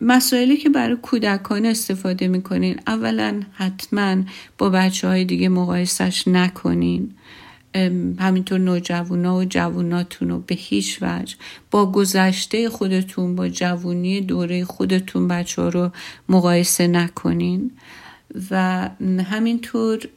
مسائلی 0.00 0.56
که 0.56 0.68
برای 0.68 0.96
کودکان 0.96 1.66
استفاده 1.66 2.28
می‌کنین 2.28 2.80
اولا 2.86 3.40
حتما 3.52 4.16
با 4.58 4.70
بچه 4.70 5.08
های 5.08 5.24
دیگه 5.24 5.48
مقایسش 5.48 6.28
نکنین. 6.28 7.14
همینطور 8.18 8.58
نوجوانا 8.58 9.36
و 9.36 9.44
جووناتون 9.44 10.28
رو 10.28 10.38
به 10.38 10.54
هیچ 10.54 10.98
وجه 11.02 11.36
با 11.70 11.92
گذشته 11.92 12.68
خودتون 12.68 13.36
با 13.36 13.48
جوونی 13.48 14.20
دوره 14.20 14.64
خودتون 14.64 15.28
بچه 15.28 15.62
ها 15.62 15.68
رو 15.68 15.90
مقایسه 16.28 16.86
نکنین. 16.86 17.70
و 18.50 18.88
همینطور 19.30 20.08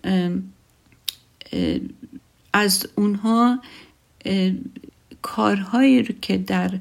از 2.54 2.88
اونها 2.96 3.60
کارهایی 5.22 6.04
رو 6.04 6.16
که 6.22 6.38
در 6.38 6.80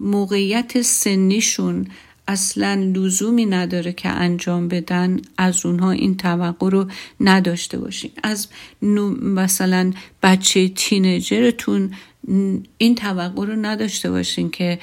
موقعیت 0.00 0.82
سنیشون 0.82 1.86
اصلا 2.28 2.92
لزومی 2.94 3.46
نداره 3.46 3.92
که 3.92 4.08
انجام 4.08 4.68
بدن 4.68 5.20
از 5.38 5.66
اونها 5.66 5.90
این 5.90 6.16
توقع 6.16 6.70
رو 6.70 6.86
نداشته 7.20 7.78
باشین. 7.78 8.10
از 8.22 8.48
مثلا 9.22 9.92
بچه 10.22 10.68
تینجرتون 10.68 11.94
این 12.78 12.94
توقع 12.94 13.46
رو 13.46 13.56
نداشته 13.56 14.10
باشین 14.10 14.50
که 14.50 14.78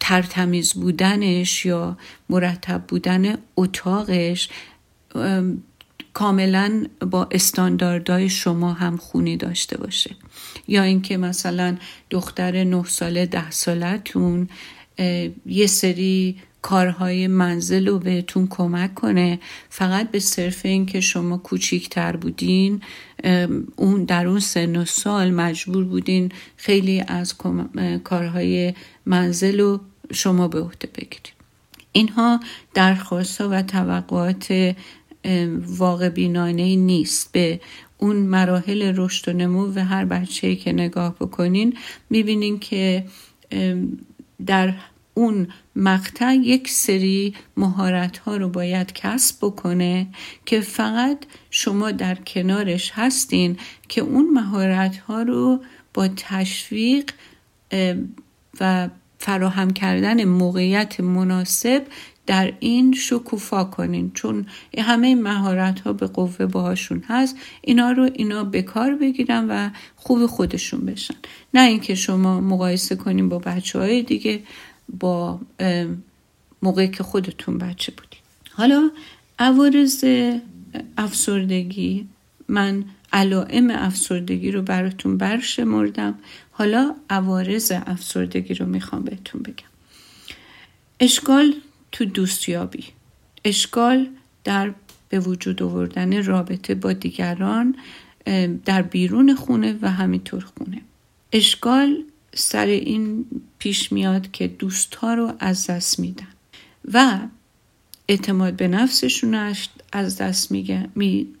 ترتمیز 0.00 0.74
بودنش 0.74 1.66
یا 1.66 1.96
مرتب 2.28 2.84
بودن 2.88 3.38
اتاقش. 3.56 4.48
کاملا 6.12 6.86
با 7.10 7.28
استانداردهای 7.30 8.28
شما 8.28 8.72
هم 8.72 8.96
خونی 8.96 9.36
داشته 9.36 9.76
باشه. 9.76 10.16
یا 10.68 10.82
اینکه 10.82 11.16
مثلا 11.16 11.76
دختر 12.10 12.64
نه 12.64 12.84
ساله 12.84 13.26
ده 13.26 13.50
سالتون 13.50 14.48
یه 15.46 15.66
سری 15.66 16.36
کارهای 16.62 17.26
منزل 17.26 17.88
رو 17.88 17.98
بهتون 17.98 18.46
کمک 18.50 18.94
کنه. 18.94 19.38
فقط 19.68 20.10
به 20.10 20.18
صرف 20.18 20.66
اینکه 20.66 21.00
شما 21.00 21.38
کوچیکتر 21.38 22.16
بودین 22.16 22.80
اون 23.76 24.04
در 24.04 24.26
اون 24.26 24.40
سن 24.40 24.76
و 24.76 24.84
سال 24.84 25.30
مجبور 25.30 25.84
بودین 25.84 26.32
خیلی 26.56 27.04
از 27.06 27.34
کارهای 28.04 28.74
منزل 29.06 29.60
رو 29.60 29.80
شما 30.12 30.48
به 30.48 30.60
عهده 30.60 30.88
بگیرید. 30.94 31.32
اینها 31.92 32.40
درخواست 32.74 33.40
و 33.40 33.62
توقعات 33.62 34.74
واقع 35.66 36.08
بینانه 36.08 36.76
نیست. 36.76 37.32
به 37.32 37.60
اون 37.98 38.16
مراحل 38.16 38.92
رشد 38.96 39.28
و 39.28 39.32
نمو 39.32 39.72
و 39.74 39.78
هر 39.84 40.04
بچه 40.04 40.56
که 40.56 40.72
نگاه 40.72 41.14
بکنین 41.14 41.76
می‌بینین 42.10 42.58
که 42.58 43.04
در 44.46 44.74
اون 45.14 45.48
مقطع 45.76 46.34
یک 46.34 46.68
سری 46.70 47.34
مهارت 47.56 48.18
ها 48.18 48.36
رو 48.36 48.48
باید 48.48 48.92
کسب 48.92 49.36
بکنه 49.42 50.06
که 50.46 50.60
فقط 50.60 51.18
شما 51.50 51.90
در 51.90 52.14
کنارش 52.14 52.90
هستین 52.94 53.56
که 53.88 54.00
اون 54.00 54.30
مهارت 54.30 54.96
ها 54.96 55.22
رو 55.22 55.60
با 55.94 56.08
تشویق 56.16 57.10
و 58.60 58.88
فراهم 59.18 59.70
کردن 59.70 60.24
موقعیت 60.24 61.00
مناسب 61.00 61.82
در 62.30 62.52
این 62.60 62.92
شکوفا 62.92 63.64
کنین 63.64 64.10
چون 64.14 64.46
همه 64.78 65.06
این 65.06 65.22
مهارت 65.22 65.80
ها 65.80 65.92
به 65.92 66.06
قوه 66.06 66.46
باهاشون 66.46 67.04
هست. 67.08 67.36
اینا 67.60 67.90
رو 67.90 68.10
اینا 68.14 68.44
به 68.44 68.62
کار 68.62 68.94
بگیرن 68.94 69.46
و 69.48 69.70
خوب 69.96 70.26
خودشون 70.26 70.80
بشن. 70.80 71.14
نه 71.54 71.60
اینکه 71.60 71.94
شما 71.94 72.40
مقایسه 72.40 72.96
کنین 72.96 73.28
با 73.28 73.38
بچه 73.38 73.78
های 73.78 74.02
دیگه 74.02 74.42
با 74.98 75.40
موقعی 76.62 76.88
که 76.88 77.02
خودتون 77.02 77.58
بچه 77.58 77.92
بودین. 77.92 78.20
حالا 78.52 78.90
عوارض 79.38 80.04
افسردگی 80.98 82.08
من 82.48 82.84
علائم 83.12 83.70
افسردگی 83.70 84.50
رو 84.50 84.62
براتون 84.62 85.16
برشمردم. 85.16 86.18
حالا 86.50 86.94
عوارض 87.10 87.72
افسردگی 87.86 88.54
رو 88.54 88.66
می‌خوام 88.66 89.02
بهتون 89.02 89.42
بگم. 89.42 89.70
اشکال 91.00 91.54
تو 91.92 92.04
دوستیابی. 92.04 92.84
اشکال 93.44 94.08
در 94.44 94.74
به 95.08 95.20
وجود 95.20 95.62
آوردن 95.62 96.24
رابطه 96.24 96.74
با 96.74 96.92
دیگران 96.92 97.76
در 98.64 98.82
بیرون 98.82 99.34
خونه 99.34 99.78
و 99.82 99.90
همینطور 99.90 100.44
خونه. 100.44 100.82
اشکال 101.32 102.04
سر 102.34 102.66
این 102.66 103.24
پیش 103.58 103.92
میاد 103.92 104.30
که 104.30 104.48
دوستها 104.48 105.14
رو 105.14 105.32
از 105.38 105.66
دست 105.66 105.98
میدن 105.98 106.28
و 106.92 107.18
اعتماد 108.08 108.56
به 108.56 108.68
نفسشون 108.68 109.54
از 109.92 110.16
دست 110.16 110.52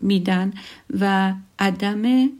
میدن 0.00 0.52
و 1.00 1.34
عدم 1.58 2.30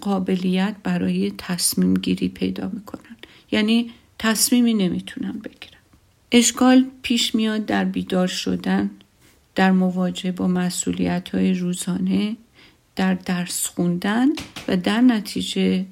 قابلیت 0.00 0.76
برای 0.82 1.32
تصمیم 1.38 1.94
گیری 1.94 2.28
پیدا 2.28 2.68
می‌کنن. 2.68 3.16
یعنی 3.52 3.90
تصمیمی 4.18 4.74
نمی‌تونن 4.74 5.32
بگیرن. 5.32 5.77
اشکال 6.32 6.86
پیش 7.02 7.34
میاد 7.34 7.66
در 7.66 7.84
بیدار 7.84 8.26
شدن 8.26 8.90
در 9.54 9.72
مواجهه 9.72 10.32
با 10.32 10.48
مسئولیت 10.48 11.34
های 11.34 11.54
روزانه 11.54 12.36
در 12.96 13.14
درس 13.14 13.66
خوندن 13.66 14.28
و 14.68 14.76
در 14.76 15.00
نتیجه 15.00 15.86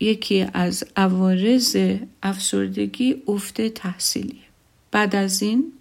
یکی 0.00 0.46
از 0.54 0.84
عوارض 0.96 1.76
افسردگی 2.22 3.22
افت 3.26 3.60
تحصیلی 3.60 4.40
بعد 4.90 5.16
از 5.16 5.42
این 5.42 5.72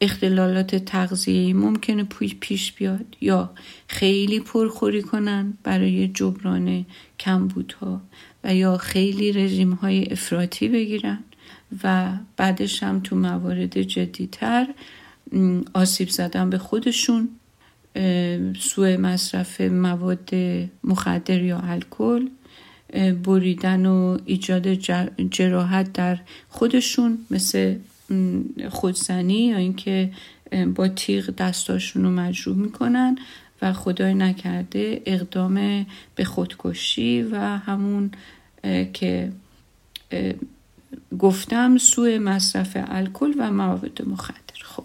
اختلالات 0.00 0.76
تغذیه‌ای 0.76 1.52
ممکنه 1.52 2.04
پیش 2.40 2.72
بیاد 2.72 3.16
یا 3.20 3.50
خیلی 3.88 4.40
پرخوری 4.40 5.02
کنن 5.02 5.58
برای 5.62 6.08
جبران 6.08 6.86
کمبودها 7.20 8.00
و 8.44 8.54
یا 8.54 8.76
خیلی 8.76 9.32
رژیم 9.32 9.72
های 9.72 10.12
افراطی 10.12 10.68
بگیرن. 10.68 11.24
و 11.84 12.12
بعدش 12.36 12.82
هم 12.82 13.00
تو 13.00 13.16
موارد 13.16 13.82
جدیتر 13.82 14.66
آسیب 15.74 16.08
زدن 16.08 16.50
به 16.50 16.58
خودشون 16.58 17.28
سوء 18.58 18.96
مصرف 18.96 19.60
مواد 19.60 20.30
مخدر 20.84 21.42
یا 21.42 21.58
الکل 21.58 22.28
بریدن 23.24 23.86
و 23.86 24.18
ایجاد 24.24 24.74
جراحت 25.30 25.92
در 25.92 26.18
خودشون 26.48 27.18
مثل 27.30 27.76
خودزنی 28.70 29.46
یا 29.46 29.56
اینکه 29.56 30.10
با 30.74 30.88
تیغ 30.88 31.30
دستاشون 31.30 32.04
رو 32.04 32.10
مجروح 32.10 32.56
می‌کنن 32.56 33.18
و 33.62 33.72
خدای 33.72 34.14
نکرده 34.14 35.02
اقدام 35.06 35.86
به 36.14 36.24
خودکشی 36.24 37.22
و 37.22 37.36
همون 37.38 38.10
که 38.92 39.32
گفتم 41.18 41.78
سوء 41.78 42.18
مصرف 42.18 42.76
الکل 42.76 43.34
و 43.38 43.50
مواد 43.50 44.02
مخدر. 44.06 44.38
خب 44.62 44.84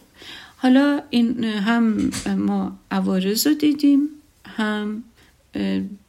حالا 0.57 1.01
این 1.09 1.43
هم 1.43 2.11
ما 2.37 2.79
عوارض 2.91 3.47
رو 3.47 3.53
دیدیم 3.53 4.09
هم 4.45 5.03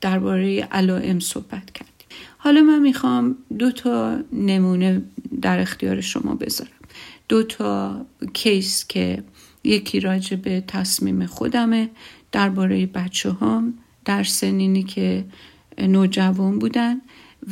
درباره 0.01 0.61
علائم 0.61 1.21
صحبت 1.21 1.71
کردیم. 1.71 1.95
حالا 2.39 2.61
من 2.61 2.79
می‌خوام 2.79 3.37
دو 3.59 3.71
تا 3.71 4.19
نمونه 4.33 5.03
در 5.43 5.61
اختیار 5.61 6.01
شما 6.01 6.35
بذارم. 6.35 6.71
دو 7.29 7.43
تا 7.43 8.07
کیس 8.33 8.87
که 8.87 9.25
یکی 9.65 10.01
راجع 10.01 10.37
به 10.37 10.65
تصمیم 10.69 11.27
خودمه 11.27 11.91
درباره 12.33 12.87
بچه 12.87 13.33
هم 13.33 13.75
در 14.05 14.23
سنینی 14.23 14.83
که 14.83 15.25
نوجوان 15.79 16.59
بودن 16.59 17.01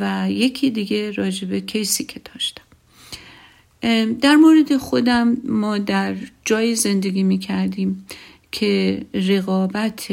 و 0.00 0.30
یکی 0.30 0.70
دیگه 0.70 1.10
راجع 1.10 1.48
به 1.48 1.60
کیسی 1.60 2.04
که 2.04 2.20
داشتم. 2.24 2.62
در 4.20 4.36
مورد 4.36 4.76
خودم 4.76 5.36
ما 5.44 5.78
در 5.78 6.14
جای 6.44 6.74
زندگی 6.74 7.22
می 7.22 7.38
کردیم 7.38 8.06
که 8.52 9.02
رقابت 9.14 10.08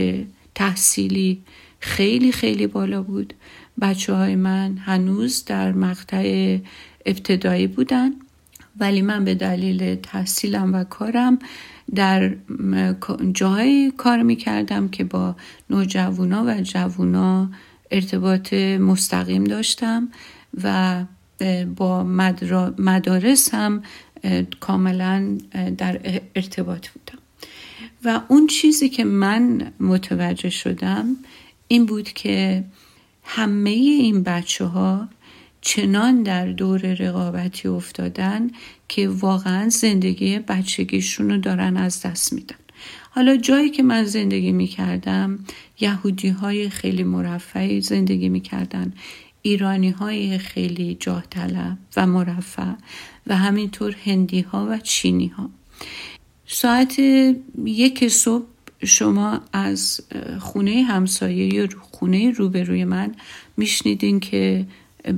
تحصیلی 0.55 1.41
خیلی 1.79 2.31
خیلی 2.31 2.67
بالا 2.67 3.01
بود. 3.01 3.33
بچه 3.81 4.13
های 4.13 4.35
من 4.35 4.77
هنوز 4.77 5.45
در 5.45 5.71
مقطع 5.71 6.57
ابتدایی 7.05 7.67
بودن 7.67 8.11
ولی 8.79 9.01
من 9.01 9.25
به 9.25 9.35
دلیل 9.35 9.95
تحصیلم 9.95 10.73
و 10.73 10.83
کارم 10.83 11.39
در 11.95 12.35
جاهایی 13.31 13.91
کار 13.91 14.21
می 14.21 14.35
کردم 14.35 14.89
که 14.89 15.03
با 15.03 15.35
نوجوانا 15.69 16.43
و 16.47 16.61
جوونا 16.61 17.49
ارتباط 17.91 18.53
مستقیم 18.53 19.43
داشتم 19.43 20.09
و 20.63 21.05
با 21.75 22.03
مدارس 22.77 23.53
هم 23.53 23.83
کاملا 24.59 25.37
در 25.77 26.21
ارتباط 26.35 26.87
بودم. 26.89 27.19
و 28.03 28.21
اون 28.27 28.47
چیزی 28.47 28.89
که 28.89 29.03
من 29.03 29.71
متوجه 29.79 30.49
شدم 30.49 31.15
این 31.67 31.85
بود 31.85 32.09
که 32.09 32.63
همه 33.23 33.69
این 33.69 34.23
بچه 34.23 34.65
ها 34.65 35.09
چنان 35.61 36.23
در 36.23 36.47
دور 36.47 36.79
رقابتی 36.79 37.67
افتادن 37.67 38.51
که 38.87 39.09
واقعا 39.09 39.69
زندگی 39.69 40.39
بچگیشون 40.39 41.29
رو 41.29 41.37
دارن 41.37 41.77
از 41.77 42.01
دست 42.01 42.33
میدن. 42.33 42.55
حالا 43.09 43.37
جایی 43.37 43.69
که 43.69 43.83
من 43.83 44.03
زندگی 44.03 44.51
می‌کردم 44.51 45.39
یهودی 45.79 46.29
های 46.29 46.69
خیلی 46.69 47.03
مرفعی 47.03 47.81
زندگی 47.81 48.29
می‌کردن 48.29 48.93
ایرانی 49.41 49.89
های 49.89 50.37
خیلی 50.37 50.97
جاه 50.99 51.23
و 51.97 52.07
مرفع 52.07 52.73
و 53.27 53.35
همینطور 53.35 53.95
هندی 54.05 54.41
ها 54.41 54.67
و 54.69 54.77
چینی 54.77 55.27
ها 55.27 55.49
ساعت 56.45 56.99
یک 57.65 58.07
صبح 58.07 58.45
شما 58.83 59.41
از 59.53 60.01
خونه 60.39 60.83
همسایه 60.83 61.53
یا 61.53 61.67
خونه 61.91 62.31
روبروی 62.31 62.85
من 62.85 63.15
میشنیدین 63.57 64.19
که 64.19 64.65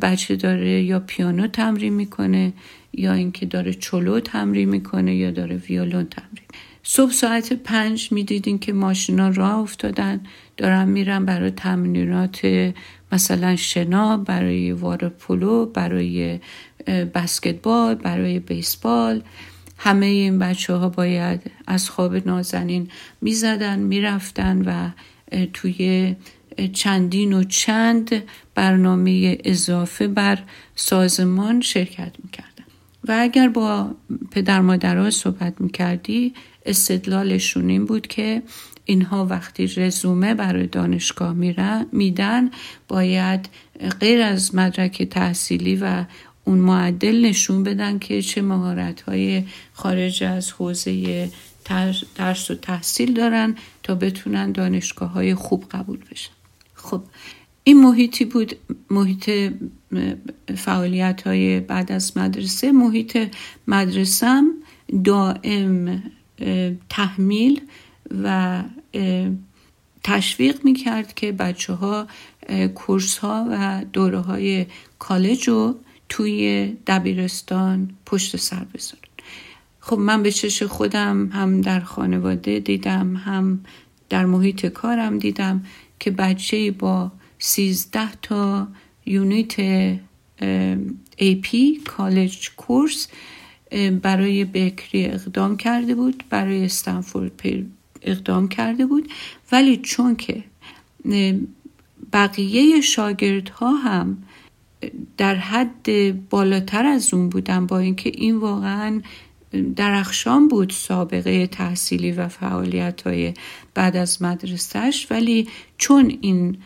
بچه 0.01 0.35
داره 0.35 0.83
یا 0.83 0.99
پیانو 0.99 1.47
تمرین 1.47 1.93
می‌کنه 1.93 2.53
یا 2.93 3.13
اینکه 3.13 3.45
داره 3.45 3.73
چلو 3.73 4.19
تمرین 4.19 4.69
می‌کنه 4.69 5.15
یا 5.15 5.31
داره 5.31 5.55
ویولون 5.55 6.05
تمرین. 6.05 6.47
صبح 6.83 7.11
ساعت 7.11 7.53
پنج 7.53 8.11
می‌دیدین 8.11 8.59
که 8.59 8.73
ماشینا 8.73 9.29
راه 9.29 9.59
افتادن 9.59 10.19
دارن 10.57 10.89
میرن 10.89 11.25
برای 11.25 11.51
تمرینات 11.51 12.71
مثلا 13.11 13.55
شنا 13.55 14.17
برای 14.17 14.71
وار 14.71 15.09
پلو 15.09 15.65
برای 15.65 16.39
بسکتبال 16.87 17.95
برای 17.95 18.39
بیسبال. 18.39 19.21
همه 19.77 20.05
این 20.05 20.39
بچه 20.39 20.73
ها 20.73 20.89
باید 20.89 21.51
از 21.67 21.89
خواب 21.89 22.27
نازنین 22.27 22.89
می‌زدن 23.21 23.79
می‌رفتن 23.79 24.61
و 24.61 24.89
توی 25.53 26.15
چندین 26.73 27.33
و 27.33 27.43
چند 27.43 28.23
برنامه 28.55 29.37
اضافه 29.43 30.07
بر 30.07 30.39
سازمان 30.75 31.61
شرکت 31.61 32.11
می‌کردن. 32.23 32.65
و 33.07 33.17
اگر 33.19 33.49
با 33.49 33.95
پدر 34.31 34.61
مادرها 34.61 35.09
صحبت 35.09 35.61
می‌کردی 35.61 36.33
استدلالشون 36.65 37.69
این 37.69 37.85
بود 37.85 38.07
که 38.07 38.41
اینها 38.85 39.25
وقتی 39.25 39.67
رزومه 39.67 40.33
برای 40.33 40.67
دانشگاه 40.67 41.33
میدن 41.91 42.51
باید 42.87 43.49
غیر 43.99 44.21
از 44.21 44.55
مدرک 44.55 45.03
تحصیلی 45.03 45.75
و 45.75 46.05
اون 46.43 46.57
معدل 46.57 47.25
نشون 47.25 47.63
بدن 47.63 47.99
که 47.99 48.21
چه 48.21 48.41
مهارت 48.41 49.01
های 49.01 49.43
خارج 49.73 50.23
از 50.23 50.51
حوزه 50.51 51.29
درس 52.15 52.51
و 52.51 52.55
تحصیل 52.55 53.13
دارن 53.13 53.55
تا 53.83 53.95
بتونن 53.95 54.51
دانشگاه 54.51 55.11
های 55.11 55.35
خوب 55.35 55.65
قبول 55.71 55.99
بشن. 56.11 56.31
خب 56.73 57.03
این 57.63 57.81
محیطی 57.81 58.25
بود 58.25 58.55
محیط 58.89 59.29
فعالیت 60.55 61.21
های 61.21 61.59
بعد 61.59 61.91
از 61.91 62.17
مدرسه. 62.17 62.71
محیط 62.71 63.17
مدرسم 63.67 64.47
دائم 65.03 66.03
تحمیل 66.89 67.61
و 68.23 68.63
تشویق 70.03 70.63
می 70.63 70.73
کرد 70.73 71.13
که 71.13 71.31
بچه 71.31 71.73
ها 71.73 72.07
کورس 72.75 73.17
ها 73.17 73.47
و 73.51 73.85
دوره 73.93 74.19
های 74.19 74.65
کالج 74.99 75.49
رو 75.49 75.75
توی 76.09 76.65
دبیرستان 76.87 77.89
پشت 78.05 78.37
سر 78.37 78.63
بذارن. 78.73 79.01
خب 79.79 79.97
من 79.97 80.23
به 80.23 80.31
چش 80.31 80.63
خودم 80.63 81.27
هم 81.27 81.61
در 81.61 81.79
خانواده 81.79 82.59
دیدم 82.59 83.15
هم 83.15 83.65
در 84.09 84.25
محیط 84.25 84.65
کارم 84.65 85.17
دیدم 85.17 85.65
که 85.99 86.11
بچه 86.11 86.71
با 86.71 87.11
سیزده 87.39 88.09
تا 88.21 88.67
یونیت 89.05 89.55
پی 91.41 91.81
کالج 91.87 92.49
کورس 92.57 93.07
برای 94.01 94.45
بکری 94.45 95.05
اقدام 95.05 95.57
کرده 95.57 95.95
بود 95.95 96.23
برای 96.29 96.65
استنفورد 96.65 97.41
اقدام 98.01 98.47
کرده 98.47 98.85
بود. 98.85 99.09
ولی 99.51 99.77
چون 99.77 100.15
که 100.15 100.43
بقیه 102.13 102.81
شاگردها 102.81 103.71
هم 103.71 104.17
در 105.17 105.35
حد 105.35 105.87
بالاتر 106.29 106.85
از 106.85 107.13
اون 107.13 107.29
بودن 107.29 107.65
با 107.65 107.79
اینکه 107.79 108.11
این 108.13 108.37
واقعا 108.37 109.01
درخشان 109.75 110.47
بود 110.47 110.69
سابقه 110.69 111.47
تحصیلی 111.47 112.11
و 112.11 112.27
فعالیت 112.27 113.01
های 113.01 113.33
بعد 113.73 113.97
از 113.97 114.21
مدرسهش 114.21 115.07
ولی 115.09 115.47
چون 115.77 116.17
این 116.21 116.57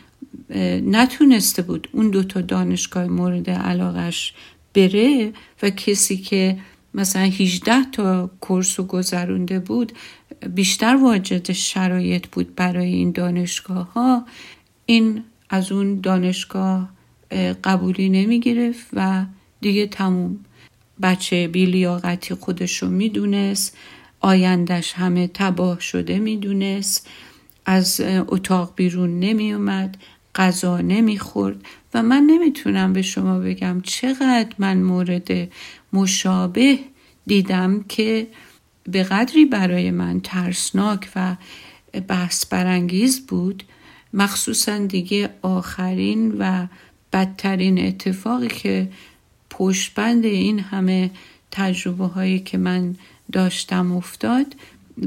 نتونسته 0.90 1.62
بود 1.62 1.88
اون 1.92 2.10
دوتا 2.10 2.40
دانشگاه 2.40 3.06
مورد 3.06 3.50
علاقش 3.50 4.34
بره 4.74 5.32
و 5.62 5.70
کسی 5.70 6.16
که 6.16 6.58
مثلا 6.96 7.22
18 7.22 7.90
تا 7.92 8.30
کورس 8.40 8.80
گذرونده 8.80 9.58
بود 9.58 9.92
بیشتر 10.54 10.96
واجد 10.96 11.52
شرایط 11.52 12.26
بود 12.26 12.54
برای 12.54 12.92
این 12.92 13.10
دانشگاه 13.10 13.92
ها 13.92 14.26
این 14.86 15.24
از 15.50 15.72
اون 15.72 16.00
دانشگاه 16.00 16.88
قبولی 17.64 18.08
نمی 18.08 18.40
گرفت 18.40 18.86
و 18.92 19.24
دیگه 19.60 19.86
تموم. 19.86 20.38
بچه 21.02 21.48
بیلیاقتی 21.48 22.34
خودشو 22.34 22.88
می‌دونست 22.88 23.76
آیندش 24.20 24.92
همه 24.92 25.30
تباه 25.34 25.80
شده 25.80 26.18
می‌دونست 26.18 27.08
از 27.66 28.00
اتاق 28.28 28.72
بیرون 28.76 29.20
نمی 29.20 29.52
اومد 29.52 29.96
غذا 30.36 30.80
نمی‌خورد 30.80 31.66
و 31.94 32.02
من 32.02 32.22
نمی‌تونم 32.22 32.92
به 32.92 33.02
شما 33.02 33.38
بگم 33.38 33.80
چقدر 33.80 34.48
من 34.58 34.82
مورد 34.82 35.48
مشابه 35.92 36.78
دیدم 37.26 37.84
که 37.88 38.26
به 38.84 39.02
قدری 39.02 39.44
برای 39.44 39.90
من 39.90 40.20
ترسناک 40.20 41.08
و 41.16 41.36
بحث 42.08 42.46
برانگیز 42.46 43.26
بود. 43.26 43.62
مخصوصا 44.12 44.78
دیگه 44.78 45.30
آخرین 45.42 46.36
و 46.38 46.66
بدترین 47.12 47.86
اتفاقی 47.86 48.48
که 48.48 48.88
پشتبند 49.50 50.24
این 50.24 50.60
همه 50.60 51.10
تجربه 51.50 52.06
هایی 52.06 52.38
که 52.38 52.58
من 52.58 52.96
داشتم 53.32 53.92
افتاد. 53.92 54.46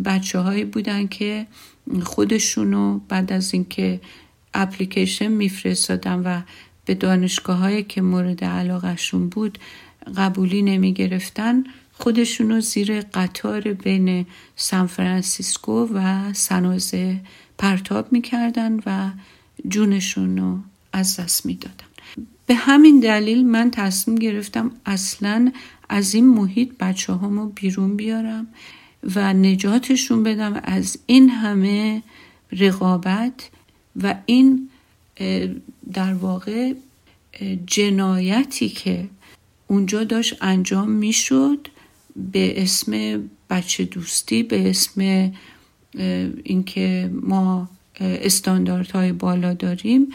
بچه 0.05 0.39
هایی 0.39 0.65
بودن 0.65 1.07
که 1.07 1.47
خودشونو 2.03 2.99
بعد 3.09 3.33
از 3.33 3.53
اینکه 3.53 4.01
اپلیکیشن 4.53 5.27
میفرستادن 5.27 6.19
و 6.19 6.41
به 6.85 6.93
دانشگاه 6.93 7.57
هایی 7.57 7.83
که 7.83 8.01
مورد 8.01 8.43
علاقهشون 8.43 9.29
بود 9.29 9.59
قبولی 10.17 10.61
نمی 10.61 10.93
گرفتن 10.93 11.63
خودشونو 11.93 12.61
زیر 12.61 13.01
قطار 13.01 13.61
بین 13.61 14.25
سان 14.55 14.87
فرانسیسکو 14.87 15.87
و 15.93 16.33
سنوزه 16.33 17.19
پرتاب 17.57 18.11
می‌کردن 18.11 18.79
و 18.85 19.09
جونشون 19.67 20.37
رو 20.37 20.59
از 20.93 21.19
دست 21.19 21.45
می‌دادن. 21.45 21.85
به 22.45 22.55
همین 22.55 22.99
دلیل 22.99 23.45
من 23.45 23.71
تصمیم 23.71 24.17
گرفتم 24.17 24.71
اصلا 24.85 25.51
از 25.89 26.15
این 26.15 26.27
محیط 26.27 26.71
بچه 26.79 27.13
هامو 27.13 27.45
بیرون 27.45 27.95
بیارم 27.95 28.47
و 29.15 29.33
نجاتشون 29.33 30.23
بدم 30.23 30.61
از 30.63 30.97
این 31.05 31.29
همه 31.29 32.03
رقابت 32.51 33.49
و 34.03 34.15
این 34.25 34.69
در 35.93 36.13
واقع 36.13 36.73
جنایتی 37.67 38.69
که 38.69 39.07
اونجا 39.67 40.03
داشت 40.03 40.37
انجام 40.41 40.89
می‌شد 40.89 41.67
به 42.31 42.63
اسم 42.63 43.23
بچه 43.49 43.85
دوستی 43.85 44.43
به 44.43 44.69
اسم 44.69 45.31
اینکه 46.43 47.11
ما 47.21 47.69
استانداردهای 47.99 49.11
بالا 49.11 49.53
داریم 49.53 50.07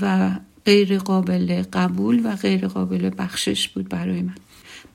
و 0.00 0.30
غیر 0.64 0.98
قابل 0.98 1.62
قبول 1.72 2.26
و 2.26 2.36
غیر 2.36 2.68
قابل 2.68 3.10
بخشش 3.18 3.68
بود 3.68 3.88
برای 3.88 4.22
من. 4.22 4.34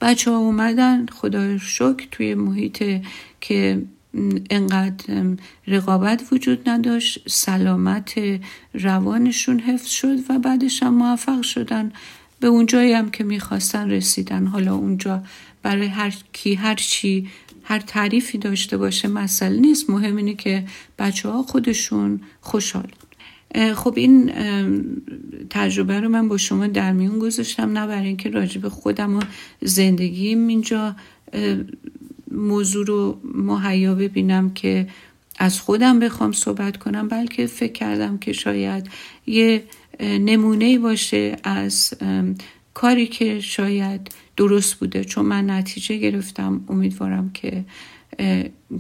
بچه 0.02 0.32
ها 0.32 0.38
اومدن 0.38 1.06
خدا 1.06 1.58
شکر 1.58 2.08
توی 2.12 2.36
محیط 2.36 3.02
که 3.42 3.82
انقدر 4.50 5.24
رقابت 5.68 6.24
وجود 6.32 6.70
نداشت 6.70 7.30
سلامت 7.30 8.14
روانشون 8.74 9.60
حفظ 9.60 9.88
شد 9.88 10.18
و 10.30 10.40
بعدش 10.40 10.84
هم 10.84 10.94
موفق 10.94 11.42
شدن. 11.42 11.92
به 12.40 12.48
اونجایی 12.48 12.94
هم 12.94 13.12
که 13.12 13.24
می‌خواستن 13.24 13.90
رسیدن. 13.90 14.46
حالا 14.48 14.76
اونجا 14.76 15.24
برای 15.64 15.88
هر 15.88 16.16
کی 16.34 16.56
هر 16.56 16.76
چی 16.76 17.28
هر 17.64 17.80
تعریفی 17.80 18.38
داشته 18.38 18.78
باشه 18.78 19.08
مسئله 19.08 19.60
نیست. 19.60 19.90
مهم 19.90 20.16
اینه 20.16 20.34
که 20.34 20.64
بچه 21.00 21.30
ها 21.30 21.44
خودشون 21.44 22.22
خوشحال. 22.42 22.88
خب 23.76 23.94
این 23.98 24.32
تجربه 25.50 26.00
رو 26.00 26.10
من 26.10 26.28
با 26.28 26.38
شما 26.38 26.68
در 26.68 26.92
میون 26.92 27.20
گذاشتم. 27.20 27.78
نه 27.78 27.88
برای 27.88 28.08
اینکه 28.08 28.30
راجع 28.30 28.62
به 28.62 28.70
خودم 28.70 29.16
و 29.16 29.22
زندگیم 29.62 30.48
اینجا 30.48 30.96
موضوع 32.38 32.86
رو 32.86 33.20
مهیا 33.24 33.96
ببینم 33.96 34.54
که 34.54 34.88
از 35.40 35.62
خودم 35.62 36.00
بخوام 36.00 36.32
صحبت 36.32 36.78
کنم 36.78 37.08
بلکه 37.08 37.46
فکر 37.48 37.72
کردم 37.72 38.18
که 38.18 38.34
شاید 38.34 38.90
یه 39.26 39.64
نمونه 40.00 40.80
باشه 40.80 41.36
از 41.44 41.94
کاری 42.74 43.08
که 43.08 43.40
شاید 43.40 44.12
درست 44.38 44.76
بوده. 44.76 45.04
چون 45.04 45.26
من 45.26 45.50
نتیجه 45.50 45.98
گرفتم 45.98 46.64
امیدوارم 46.70 47.32
که 47.34 47.66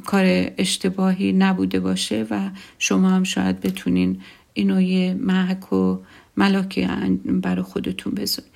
کار 0.05 0.51
اشتباهی 0.57 1.31
نبوده 1.31 1.79
باشه 1.79 2.27
و 2.29 2.49
شما 2.79 3.09
هم 3.09 3.23
شاید 3.23 3.59
بتونین 3.59 4.21
اینو 4.53 4.81
یه 4.81 5.13
محک 5.13 5.73
و 5.73 5.97
ملاکی 6.37 6.87
برای 7.25 7.61
خودتون 7.61 8.13
بذارید 8.13 8.51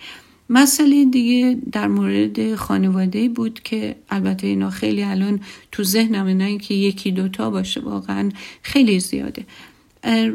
مسئله 0.52 1.06
دیگه 1.06 1.58
در 1.72 1.88
مورد 1.88 2.56
خانواده 2.56 3.30
بود 3.30 3.60
که 3.64 3.96
البته 4.10 4.48
اینا 4.48 4.70
خیلی 4.70 5.04
الان 5.04 5.40
تو 5.72 5.84
ذهنم 5.84 6.28
نه 6.28 6.58
که 6.58 6.74
یکی 6.74 7.12
دوتا 7.12 7.50
باشه 7.50 7.82
واقعا 7.82 8.30
خیلی 8.62 9.00
زیاده. 9.00 9.46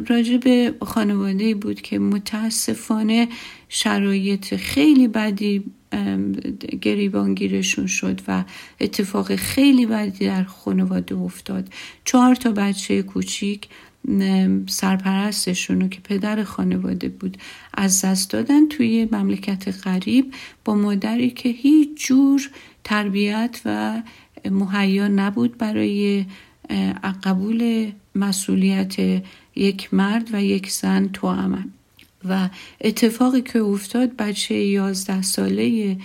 راجع 0.08 0.36
به 0.36 0.74
خانواده 0.82 1.54
بود 1.54 1.80
که 1.80 1.98
متاسفانه 1.98 3.28
شرایط 3.68 4.56
خیلی 4.56 5.08
بدی 5.08 5.64
گریبانگیرشون 6.82 7.86
شد 7.86 8.20
و 8.28 8.44
اتفاق 8.80 9.34
خیلی 9.36 9.86
بدی 9.86 10.26
در 10.26 10.44
خانواده 10.44 11.14
افتاد. 11.14 11.68
چهار 12.04 12.34
تا 12.34 12.52
بچه 12.52 13.02
کوچیک 13.02 13.68
سرپرستشون 14.66 15.88
که 15.88 16.00
پدر 16.00 16.44
خانواده 16.44 17.08
بود 17.08 17.36
از 17.74 18.04
دست 18.04 18.30
دادن 18.30 18.68
توی 18.68 19.08
مملکت 19.12 19.86
غریب 19.86 20.34
با 20.64 20.74
مادری 20.74 21.30
که 21.30 21.48
هیچ 21.48 22.06
جور 22.06 22.50
تربیت 22.84 23.60
و 23.64 24.02
مهیا 24.50 25.08
نبود 25.08 25.58
برای 25.58 26.24
قبول 27.22 27.90
مسئولیت 28.14 28.96
یک 29.56 29.94
مرد 29.94 30.28
و 30.32 30.42
یک 30.42 30.70
زن 30.70 31.08
تو 31.08 31.28
عمل. 31.28 31.62
و 32.28 32.48
اتفاقی 32.80 33.42
که 33.42 33.60
افتاد 33.60 34.16
بچه 34.16 34.54
یازده 34.54 35.22
ساله 35.22 35.96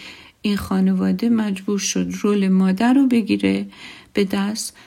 این 0.41 0.57
خانواده 0.57 1.29
مجبور 1.29 1.79
شد 1.79 2.11
رول 2.21 2.47
مادر 2.47 2.93
رو 2.93 3.07
بگیره 3.07 3.65
به 4.13 4.23
دست 4.23 4.77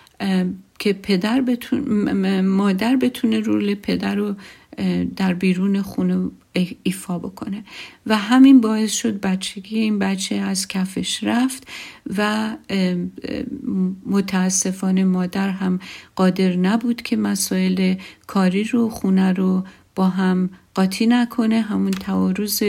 که 0.78 0.92
پدر 0.92 1.40
بتون 1.40 2.40
مادر 2.40 2.96
بتونه 2.96 3.40
رول 3.40 3.74
پدر 3.74 4.14
رو 4.14 4.34
در 5.16 5.34
بیرون 5.34 5.82
خونه 5.82 6.30
ایفا 6.82 7.18
بکنه. 7.18 7.64
و 8.06 8.16
همین 8.16 8.60
باعث 8.60 8.92
شد 8.92 9.20
بچگی 9.20 9.78
این 9.78 9.98
بچه 9.98 10.34
از 10.34 10.68
کفش 10.68 11.24
رفت 11.24 11.68
و 12.16 12.50
متاسفانه 14.06 15.04
مادر 15.04 15.48
هم 15.48 15.80
قادر 16.16 16.56
نبود 16.56 17.02
که 17.02 17.16
مسائل 17.16 17.94
کاری 18.26 18.64
رو 18.64 18.88
خونه 18.88 19.32
رو 19.32 19.64
با 19.94 20.08
هم 20.08 20.50
قاطی 20.74 21.06
نکنه. 21.06 21.60
همون 21.60 21.90
تعارض 21.90 22.62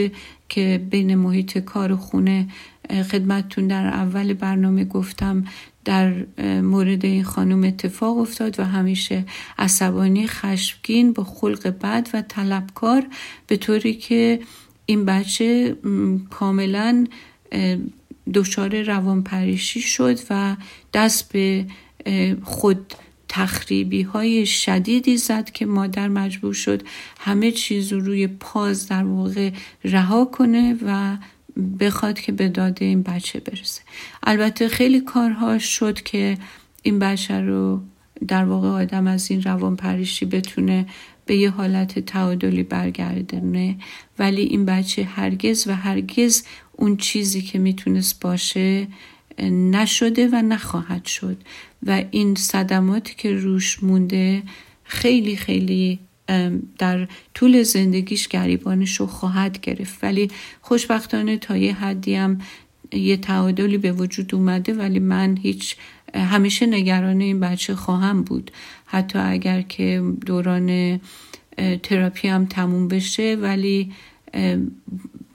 که 0.48 0.86
بین 0.90 1.14
محیط 1.14 1.58
کار 1.58 1.92
و 1.92 1.96
خونه 1.96 2.48
خدمتتون 2.90 3.66
در 3.66 3.86
اول 3.86 4.34
برنامه 4.34 4.84
گفتم 4.84 5.44
در 5.86 6.12
مورد 6.60 7.04
این 7.04 7.24
خانم 7.24 7.64
اتفاق 7.64 8.18
افتاد 8.18 8.60
و 8.60 8.64
همیشه 8.64 9.24
عصبانی 9.58 10.26
خشمگین 10.26 11.12
با 11.12 11.24
خلق 11.24 11.68
بد 11.68 12.08
و 12.14 12.22
طلبکار 12.22 13.06
به 13.46 13.56
طوری 13.56 13.94
که 13.94 14.40
این 14.86 15.04
بچه 15.04 15.76
کاملا 16.30 17.06
دچار 18.34 18.82
روانپریشی 18.82 19.80
شد 19.80 20.18
و 20.30 20.56
دست 20.94 21.32
به 21.32 21.66
خود 22.42 22.94
تخریبی 23.28 24.02
های 24.02 24.46
شدیدی 24.46 25.16
زد 25.16 25.50
که 25.50 25.66
مادر 25.66 26.08
مجبور 26.08 26.54
شد 26.54 26.82
همه 27.18 27.52
چیز 27.52 27.92
رو 27.92 28.00
روی 28.00 28.26
پاز 28.26 28.88
در 28.88 29.04
واقع 29.04 29.50
رها 29.84 30.24
کنه 30.24 30.76
و 30.86 31.16
بخواد 31.80 32.20
که 32.20 32.32
به 32.32 32.48
داده 32.48 32.84
این 32.84 33.02
بچه 33.02 33.40
برسه. 33.40 33.82
البته 34.22 34.68
خیلی 34.68 35.00
کارها 35.00 35.58
شد 35.58 36.02
که 36.02 36.38
این 36.82 36.98
بچه 36.98 37.40
رو 37.40 37.82
در 38.28 38.44
واقع 38.44 38.68
آدم 38.68 39.06
از 39.06 39.30
این 39.30 39.42
روان 39.42 39.76
پریشی 39.76 40.24
بتونه 40.24 40.86
به 41.26 41.36
یه 41.36 41.50
حالت 41.50 41.98
تعادلی 41.98 42.62
برگردونه. 42.62 43.76
ولی 44.18 44.42
این 44.42 44.64
بچه 44.64 45.04
هرگز 45.04 45.68
و 45.68 45.76
هرگز 45.76 46.44
اون 46.72 46.96
چیزی 46.96 47.42
که 47.42 47.58
می‌تونست 47.58 48.20
باشه 48.20 48.88
نشده 49.50 50.28
و 50.28 50.42
نخواهد 50.42 51.04
شد. 51.04 51.36
و 51.86 52.04
این 52.10 52.34
صدماتی 52.34 53.14
که 53.14 53.32
روش 53.32 53.82
مونده 53.82 54.42
خیلی 54.84 55.36
خیلی 55.36 55.98
در 56.78 57.08
طول 57.34 57.62
زندگیش 57.62 58.28
گریبانش 58.28 59.00
رو 59.00 59.06
خواهد 59.06 59.60
گرفت. 59.60 60.04
ولی 60.04 60.30
خوشبختانه 60.60 61.36
تا 61.36 61.56
یه 61.56 61.74
حدی 61.74 62.14
هم 62.14 62.38
یه 62.92 63.16
تعادلی 63.16 63.78
به 63.78 63.92
وجود 63.92 64.34
اومده 64.34 64.74
ولی 64.74 64.98
من 64.98 65.36
هیچ 65.36 65.76
همیشه 66.14 66.66
نگران 66.66 67.20
این 67.20 67.40
بچه 67.40 67.74
خواهم 67.74 68.22
بود. 68.22 68.50
حتی 68.86 69.18
اگر 69.18 69.62
که 69.62 70.02
دوران 70.26 71.00
تراپی 71.82 72.28
هم 72.28 72.46
تموم 72.46 72.88
بشه 72.88 73.38
ولی 73.40 73.92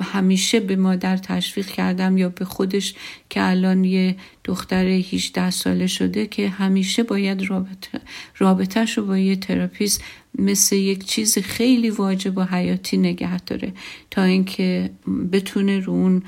همیشه 0.01 0.59
به 0.59 0.75
مادر 0.75 1.17
تشویق 1.17 1.67
کردم 1.67 2.17
یا 2.17 2.29
به 2.29 2.45
خودش 2.45 2.93
که 3.29 3.43
الان 3.43 3.83
یه 3.83 4.15
دختر 4.43 4.85
18 4.85 5.49
ساله 5.49 5.87
شده 5.87 6.27
که 6.27 6.49
همیشه 6.49 7.03
باید 7.03 7.49
رابطه 7.49 8.01
رابطهش 8.37 8.97
رو 8.97 9.05
با 9.05 9.17
یه 9.17 9.35
therapist 9.35 10.03
مثل 10.39 10.75
یک 10.75 11.05
چیز 11.05 11.37
خیلی 11.37 11.89
واجب 11.89 12.37
و 12.37 12.41
حیاتی 12.41 12.97
نگه 12.97 13.39
داره. 13.39 13.73
تا 14.11 14.23
اینکه 14.23 14.91
بتونه 15.31 15.79
رو 15.79 15.93
اون 15.93 16.23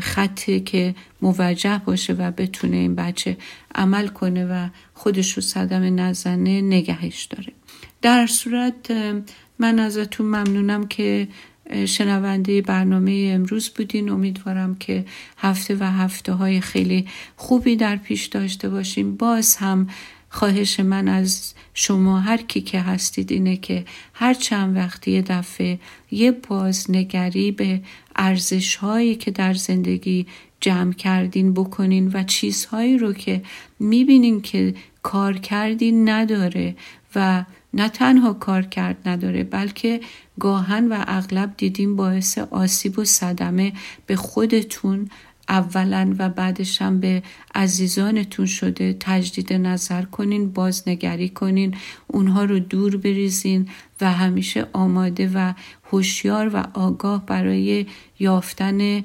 خطی 0.00 0.60
که 0.60 0.94
موجه 1.22 1.80
باشه 1.84 2.12
و 2.12 2.30
بتونه 2.30 2.76
این 2.76 2.94
بچه 2.94 3.36
عمل 3.74 4.06
کنه 4.08 4.44
و 4.46 4.68
خودش 4.94 5.32
رو 5.32 5.42
صدم 5.42 6.00
نزنه 6.00 6.60
نگهش 6.60 7.24
داره. 7.24 7.52
در 8.02 8.26
صورت 8.26 8.90
من 9.58 9.78
ازتون 9.78 10.26
ممنونم 10.26 10.86
که 10.86 11.28
شنونده 11.86 12.62
برنامه 12.62 13.30
امروز 13.34 13.68
بودین. 13.68 14.08
امیدوارم 14.08 14.74
که 14.74 15.04
هفته 15.38 15.76
و 15.80 15.84
هفته 15.84 16.32
های 16.32 16.60
خیلی 16.60 17.08
خوبی 17.36 17.76
در 17.76 17.96
پیش 17.96 18.26
داشته 18.26 18.68
باشیم. 18.68 19.16
باز 19.16 19.56
هم 19.56 19.86
خواهش 20.34 20.80
من 20.80 21.08
از 21.08 21.54
شما 21.74 22.20
هر 22.20 22.36
کی 22.36 22.60
که 22.60 22.80
هستید 22.80 23.32
اینه 23.32 23.56
که 23.56 23.84
هر 24.14 24.34
چند 24.34 24.76
وقتی 24.76 25.10
یه 25.10 25.22
دفعه 25.22 25.78
یه 26.10 26.32
بازنگری 26.32 27.52
به 27.52 27.80
ارزش 28.16 28.76
هایی 28.76 29.14
که 29.14 29.30
در 29.30 29.54
زندگی 29.54 30.26
جمع 30.60 30.92
کردین 30.92 31.54
بکنین 31.54 32.10
و 32.14 32.22
چیزهایی 32.22 32.98
رو 32.98 33.12
که 33.12 33.42
می‌بینین 33.78 34.42
که 34.42 34.74
کار 35.02 35.38
کردین 35.38 36.08
نداره 36.08 36.76
و 37.14 37.44
نه 37.74 37.88
تنها 37.88 38.32
کار 38.32 38.62
کرد 38.62 39.08
نداره 39.08 39.44
بلکه 39.44 40.00
گاهن 40.40 40.88
و 40.88 41.04
اغلب 41.06 41.54
دیدیم 41.56 41.96
باعث 41.96 42.38
آسیب 42.38 42.98
و 42.98 43.04
صدمه 43.04 43.72
به 44.06 44.16
خودتون 44.16 45.10
اولا 45.48 46.14
و 46.18 46.28
بعدش 46.28 46.82
هم 46.82 47.00
به 47.00 47.22
عزیزانتون 47.54 48.46
شده 48.46 48.96
تجدید 49.00 49.52
نظر 49.52 50.02
کنین 50.02 50.50
بازنگری 50.50 51.28
کنین 51.28 51.74
اونها 52.06 52.44
رو 52.44 52.58
دور 52.58 52.96
بریزین 52.96 53.68
و 54.00 54.12
همیشه 54.12 54.66
آماده 54.72 55.30
و 55.34 55.52
هوشیار 55.84 56.56
و 56.56 56.62
آگاه 56.74 57.26
برای 57.26 57.86
یافتن 58.18 59.02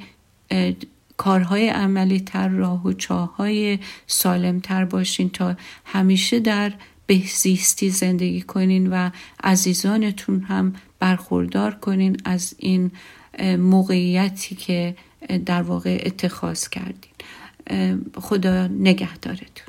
کارهای 1.18 1.70
عملی 1.70 2.20
تر 2.20 2.48
راه 2.48 2.86
و 2.86 2.94
چاهای 2.94 3.80
سالم 4.08 4.60
تر 4.60 4.86
باشین 4.86 5.30
تا 5.30 5.56
همیشه 5.86 6.40
در 6.40 6.74
بهزیستی 7.08 7.90
زندگی 7.90 8.42
کنین 8.42 8.90
و 8.90 9.10
عزیزانتون 9.44 10.42
هم 10.42 10.74
برخوردار 11.00 11.76
کنین 11.76 12.18
از 12.26 12.56
این 12.58 12.92
موقعیتی 13.58 14.56
که 14.56 14.96
در 15.38 15.62
واقع 15.62 16.04
اتخاذ 16.06 16.68
کردین. 16.68 17.12
خدا 18.16 18.68
نگهدارتون. 18.68 19.69